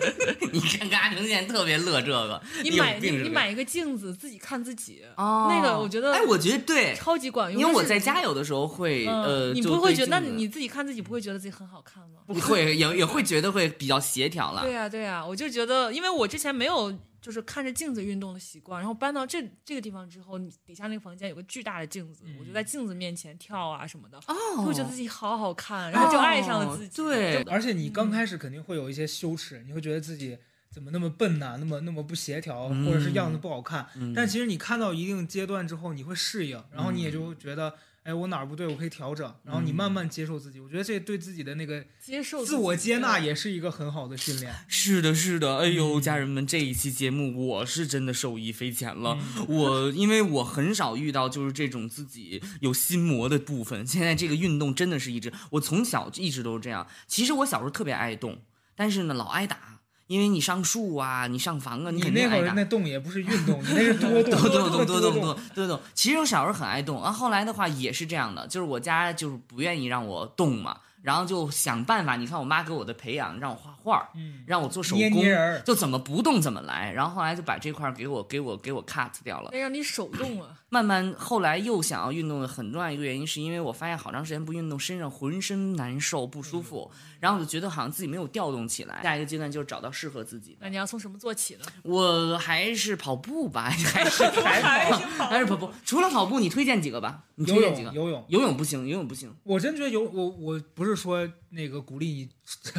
[0.52, 5.02] 你看阿成现在特别乐这个，你买你买一个镜子，自己看自己。
[5.16, 7.60] 哦，那个我觉得哎，我觉得对，超级管用。
[7.60, 12.20] 因为我在家有的时候会嗯呃，你不会觉得，那你自己看自己不会觉得自己很好看吗？
[12.26, 14.72] 不会也也会觉得会比较协调了对。
[14.72, 27.02] 呀、对呀、我就觉得，因为我之前没有就是看着镜子运动的习惯，然后搬到这这个地方之后，你底下那个房间有个巨大的镜子，我就在镜子面前跳啊什么的，哦会觉得自己好好看，然后就爱上了自己。
[27.02, 30.38] 哦对而且你刚开始肯定会有一些羞耻，你会觉得自己
[30.70, 33.86] 怎么那么笨呐、那么那么不协调，嗯或者是样子不好看。
[33.96, 37.74] 嗯但其实你看到一定阶段之后，你会适应，然后你也就觉得，
[38.08, 40.58] 哎，我哪儿不对，我可以调整，然后你慢慢接受自己。
[40.58, 43.34] 我觉得这对自己的那个接受自我接纳也。
[43.34, 44.52] 是一个很好的训练。
[44.66, 49.18] 是的，是的，哎嗯呦，家人们，这一期节目我是真的受益匪浅了。
[49.36, 53.86] 嗯我因为我很少遇到就是这种自己有心魔的部分。
[53.86, 56.86] 现在这个运动真的是一直，我从小一直都是这样。
[57.06, 58.38] 其实我小时候特别爱动，
[58.74, 59.77] 但是呢老挨打，
[60.08, 62.64] 因为你上树啊，你上房啊，你肯定挨打那会儿那。
[62.64, 65.80] 动也不是运动，你那是多动， 多动动多多动动多动。
[65.94, 72.16] 其实我小时候很爱动，啊，后来的话也是这样的，就是我家就是不愿意让我动嘛，然后就想办法。
[72.16, 76.90] 你看我妈给我的培养，让我画画，嗯，让我做手工，捏人就怎么不动怎么来。
[76.92, 79.50] 然后后来就把这块儿给我给我给我 cut 掉了。
[79.50, 80.48] 得让你手动啊！
[80.70, 86.90] 慢慢后来又想要运动的很重要一个原因，是因为我发现好长时间不运动，身上浑身难受不舒服，
[87.20, 89.02] 然后我就觉得好像自己没有调动起来。
[89.02, 90.58] 下一个阶段就是找到适合自己的。
[90.60, 91.64] 那你要从什么做起呢？
[91.82, 95.70] 我还是跑步吧，还是还跑还是跑步。
[95.86, 97.24] 除了跑步，你推荐几个吧？
[97.36, 97.90] 你推游荐几个？
[97.92, 98.24] 泳游泳。
[98.28, 99.34] 游泳不行，游泳不行。
[99.44, 102.28] 我真觉得游我我不是说那个鼓励你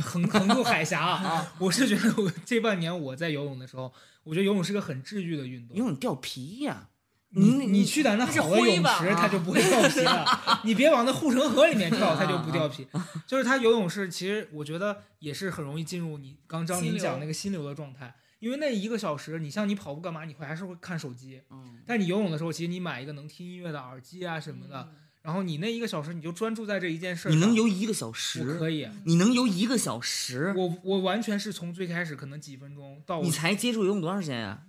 [0.02, 3.92] 横 横渡海峡 啊，我是觉得我这半年我在游泳的时候，
[4.24, 5.76] 我觉得游泳是个很治愈的运动。
[5.76, 6.99] 游泳掉皮呀、你
[7.32, 10.26] 你你去点那好的泳池，它就不会掉皮了。
[10.66, 12.88] 你别往那护城河里面跳，它就不掉皮。
[13.28, 18.16] 就是它游泳是，其实我觉得也是很容易进入你刚张心流琳讲那个心流的状态。
[18.40, 21.42] 因为那一个小时，你像你跑步干嘛，你会还是会看手机。
[21.52, 27.38] 嗯但你游泳的时候，其实你买一个能听音乐的耳机啊什么的，嗯然后你那一个小时你就专注在这一件事儿你。
[27.40, 28.58] 能游一个小我时？
[28.58, 30.54] 可以，你能游一个小时？
[30.56, 34.64] 我我完全是从最开始可能几分钟到你才接触游泳多长时间呀、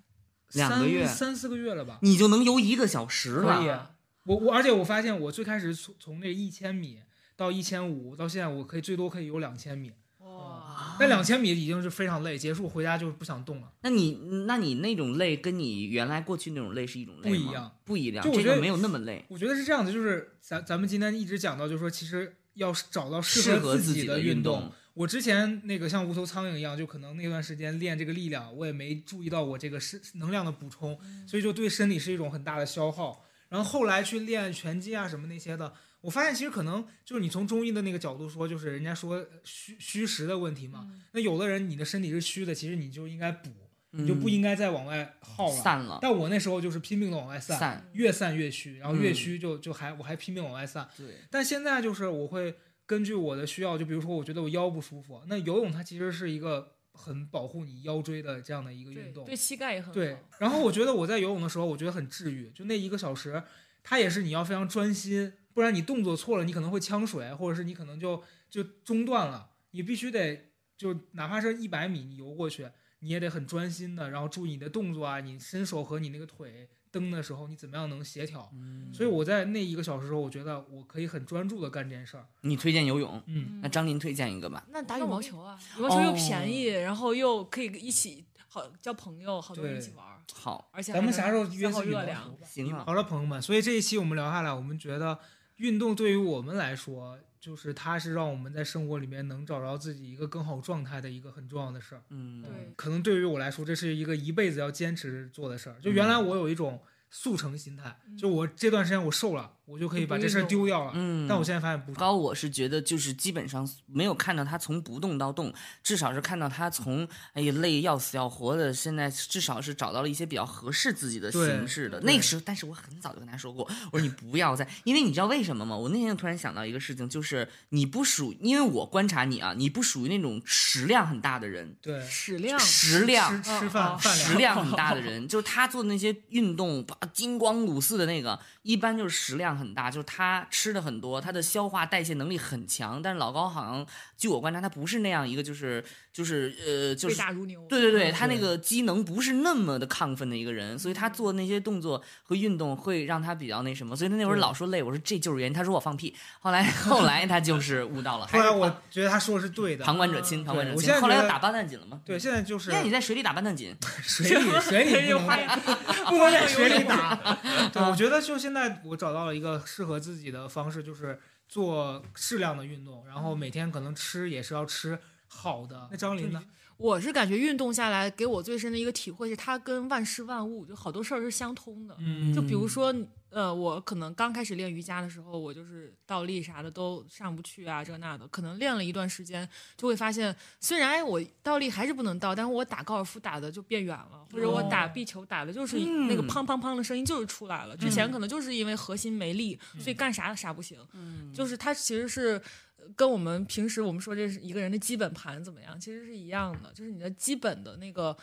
[0.53, 1.99] 两三个月三四个月了吧？
[2.03, 3.93] 你就能游一个小时可以了。，
[4.25, 6.99] 我我而且我发现我最开始从从那一千米
[7.37, 13.73] 到一千五，到现在我可以最多可以游两千米，哇，那两千米已经是非常累，结束回家就是不想动了。
[13.83, 17.31] 那你那你那种累跟你原来过去那种累是一种累？
[17.31, 18.25] 不一样，不一样。
[18.25, 24.71] 就我觉得这个没有那么累，我觉得是这样的，就是咱咱们今天一直讲到，就是说其实要找到适合自己的运动。
[25.01, 33.25] 我之前那个像无头苍蝇一样，就可能那段时间练这个力量，我也没注意到我这个是能量的补充，所以就对身体是一种很大的消耗。
[33.49, 35.73] 然后后来去练拳击啊什么那些的，
[36.03, 40.87] 我发现其实可能就是你从中医的那个角度说，就是人家说虚虚实的问题嘛。
[41.13, 43.49] 那有的人你的身体是虚的，其实你就应该补，
[43.93, 47.89] 你就不应该再往外耗散了，但我那时候就是拼命的往外散，散。
[47.95, 50.87] 越散越虚，然后越嗯虚就就还我还拼命往外散。
[50.95, 52.55] 对，但现在就是我会
[52.91, 59.25] 根据我的需要，就比如说我觉得我腰不舒服，那游泳它其实是一个很保护你腰椎的这样的一个运动。
[59.25, 59.93] 对对，膝盖也很好。
[59.95, 63.41] 对，然后我觉得我在游泳的时候，我觉得很治愈，就那一个小时，
[63.85, 72.69] 它也是你要非常专心，不然你动作错了，你可能会呛水，或者是你可能就就中断了，你必须得就哪怕是一百米你游过去，
[72.99, 78.51] 你也得很专心的，然后注意你的动作啊，你伸手和你那个腿蹬的时候，你怎么样能协调。
[78.55, 82.27] 嗯所以我在那一个小时的时候，我觉得我可以很专注的干这件事儿。
[82.41, 84.65] 你推荐游泳，嗯，那张琳推荐一个吧。
[84.71, 92.37] 那打羽毛球啊，羽毛球又哦便宜，然后又可以一起好交朋友，好多人一起玩儿，好，而且咱们还能啥时候约消耗次羽毛球热量？
[92.45, 95.19] 行啊，好了，朋友们，所以这一期我们聊下来，我们觉得
[95.57, 102.03] 运动对于我们来说，就是它是让我们在生活里面能找着自己一个更好状态的一个很重要的事儿。
[102.11, 105.77] 嗯，对可能对于我来说，这是一个一辈子要坚持做的事儿。
[105.81, 110.93] 就原来我有一种速成心态，就我这段时间我瘦了，我就可以把这事儿丢掉了。
[110.95, 115.53] 嗯，但我现在发现不，高，我是觉得就是基本上没有看到他从不动到动，
[115.83, 122.01] 至少是看到他从哎呀累要死要活的，现在至少是找到了一些比较合适自己的形式的。
[122.01, 125.77] 那个时候，但是我很早就跟他说过，我说你不要再，因为你知道为什么吗？
[125.77, 143.01] 我那天突然想到一个事情，就是你不属，因为我观察你啊，你不属于那种食量很大的人，对，食量食量吃吃饭食量很大的 人，就是他做的那些运动，把金光五四的那个，一般就是食量很大，就是他吃的很多，他的消化代谢能力很强。
[143.03, 143.87] 但是老高好像，
[144.21, 147.65] 据我观察，他不是那样一个，就是就是呃，就是大如牛。
[147.71, 155.55] 对对对，他那个机能不是那么的亢奋的一个人，所以他做那些动作和运动会让他比较那什么，所以他那会儿老说累，我说这就是原因。
[155.55, 159.87] 他说我放屁，后来后来他就是悟到了，后来我觉得他说的是对的。
[159.87, 160.95] 旁观者清，旁观者清。
[161.01, 162.03] 后来要打八段锦了吗？
[162.05, 165.59] 对，现在就是现在你在水里打八段锦， 水里水里不能，
[166.11, 167.17] 不能在水里打。
[167.73, 171.19] 对，我觉得就现在我找到了一个适合自己的方式，就是
[171.51, 174.97] 做适量的运动，然后每天可能吃也是要吃
[175.27, 175.89] 好的。
[175.91, 176.41] 那张琳呢？
[176.81, 181.95] 我是感觉运动下来给我最深的一个体会是，它跟万事万物就好多事儿是相通的。
[181.99, 182.95] 嗯就比如说，
[183.29, 188.27] 呃，我可能刚开始练瑜伽的时候，我就是倒立啥的都上不去啊，这那的。
[188.29, 197.77] 可能练了一段时间，就会发现，虽然哎我倒立还是不能倒，但是我打高尔夫打的就变远了，或者我打壁球打的就是那个嗯砰砰砰的声音就是出来了。
[197.77, 200.79] 之前可能就是因为核心没力，所以干啥啥不行。
[200.95, 202.41] 嗯就是它其实是。
[202.81, 208.17] 呃跟我们平时我们说这是一个人的基本盘怎么样，其实是一样的，就是你的基本的那个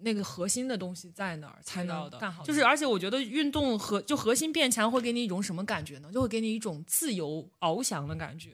[0.00, 2.44] 那个核心的东西在哪儿才能干好。
[2.44, 6.10] 就是而且我觉得运动核就核心变强会给你一种什么感觉呢？
[6.12, 8.50] 就会给你一种自由翱翔的感觉。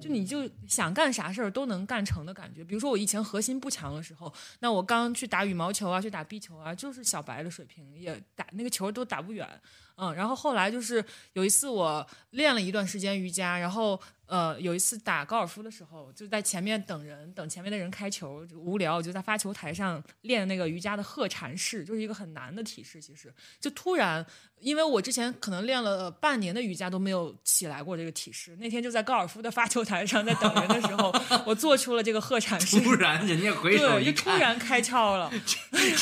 [0.00, 2.64] 就你就想干啥事儿都能干成的感觉。
[2.64, 9.48] 比如说我以前核心不强的时候，那我刚去打羽毛球啊，去打壁球啊，就是小白的水平，也打那个球都打不远。
[9.94, 13.98] 嗯，然后后来就是有一次我练了一段时间瑜伽，然后
[14.32, 24.24] 呃有一次打高尔夫的时候，就在前面等人，等前面的人开球，无聊，我就在发球台上练那个瑜伽的鹤禅式，就是一个很难的体式，其实就突然。
[24.62, 31.14] 因为我之前可能练了半年的瑜伽都没有起来过这个体式，那天就在高尔夫的发球台上，在等人的时候，
[31.46, 35.32] 我做出了这个鹤蝉式，突然人家回手对，一看，就突然开窍了，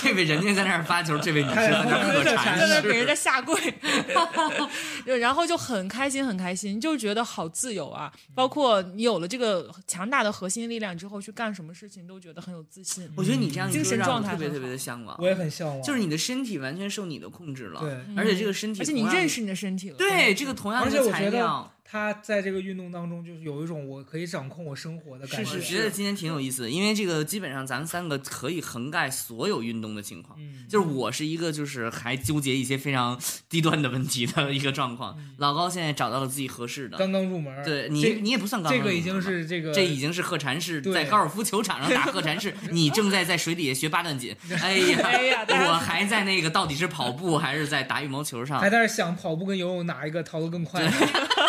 [0.02, 3.14] 这位人家在那儿发球，这位女士在那儿喝在那禅给人家。
[3.20, 3.54] 下跪，
[5.04, 8.10] 对然后就很开心，很开心，就觉得好自由啊。
[8.34, 13.06] 包括你有了这个强大的核心力量之后，去干什么事情都觉得很有自信。
[13.16, 15.82] 我觉得你这样一精神状态特别特别的向往我，也很向往。
[15.82, 19.40] 就是你的身体完全受你的控制了，对而且这个身体，而且你认识。
[19.40, 25.50] 你的身体了，对这个同样的而且我觉得材料，他在这个运动当中就是有一种我可以掌控我生活的感觉。
[25.52, 30.38] 我觉得今天挺有意思的，因为这个基本上咱们三个可以横盖所有运动的情况。
[30.40, 35.18] 嗯，就是我是一个就是还纠结一些非常低端的问题的一个状况。
[35.38, 44.34] 老高现在找到了自己合适的，刚刚入门，对你你也不算刚刚这个已经是这个这已经是贺禅式对在高尔夫球场上打贺禅式， 你正在在水底下学八段锦。
[44.62, 48.70] 哎呀，哎呀我还在那个到底是跑步还是在打羽毛球上还？
[48.70, 50.80] 在那想跑步跟游泳哪一个逃得更快。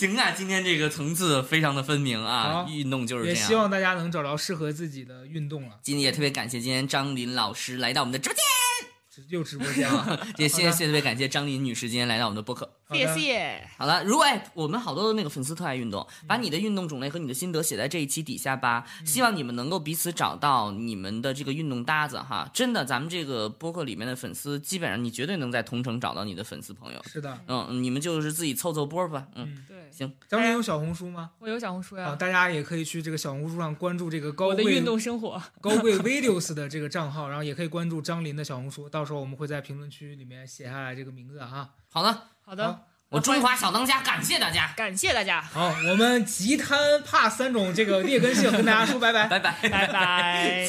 [0.00, 3.46] 行啊，今天这个层次非常的分明啊，运动就是这样。
[3.48, 5.78] 希望大家能找到适合自己的运动了。
[5.82, 12.79] 今天也特别感谢今天张琳老师来到我们的直播间，又直播间了， 也谢谢特别感谢张琳女士今天来到我们的播客。
[12.92, 13.68] 谢谢。
[13.76, 18.84] 好了，如果哎，我们好多的那个粉丝特爱运动，把你的运动种类和你的心得写在这一期底下吧。
[19.04, 22.48] 希望你们能够彼此找到你们的这个运动搭子哈。
[22.52, 27.02] 真的，咱们这个播客里面的粉丝，基本上你绝对能在同城找到你的粉丝朋友。
[27.06, 27.38] 是的。
[27.46, 29.26] 嗯，你们就是自己凑凑波吧。
[29.34, 31.30] 嗯，嗯，对，行，张琳有小红书吗？
[31.38, 35.40] 我有小红书啊，呀，大家也可以去这个小红书上关注这个高贵我的运动生活。
[35.60, 41.70] 高贵 videos 的这个账号，然后也可以关注张林的小红书，到时候我们会在评论区里面写下来这个名字啊。
[41.92, 42.80] 好的，好的好，
[43.10, 49.28] 我中华小当家，感谢大家，感谢大家，好，我们吉贪怕三种这个劣根性，跟大家说拜拜。
[49.30, 49.54] 拜拜。
[49.70, 50.68] 拜拜。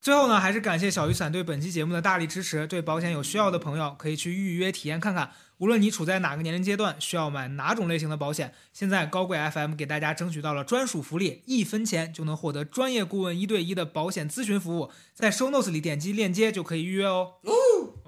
[0.00, 2.66] 最后呢，还是感谢小雨伞对本期节目的大力支持。
[2.66, 5.30] 对保险有需要的朋友，可以去预约体验看看。
[5.58, 14.90] 无论你处在哪个年龄阶段，需要买哪种类型的保险，现在高贵 FM 给大家争取到了专属福利，一分钱就能获得专业顾问一对一的保险咨询服务。
[15.14, 17.34] 在 show notes 里点击链接就可以预约哦。
[17.44, 17.99] OK。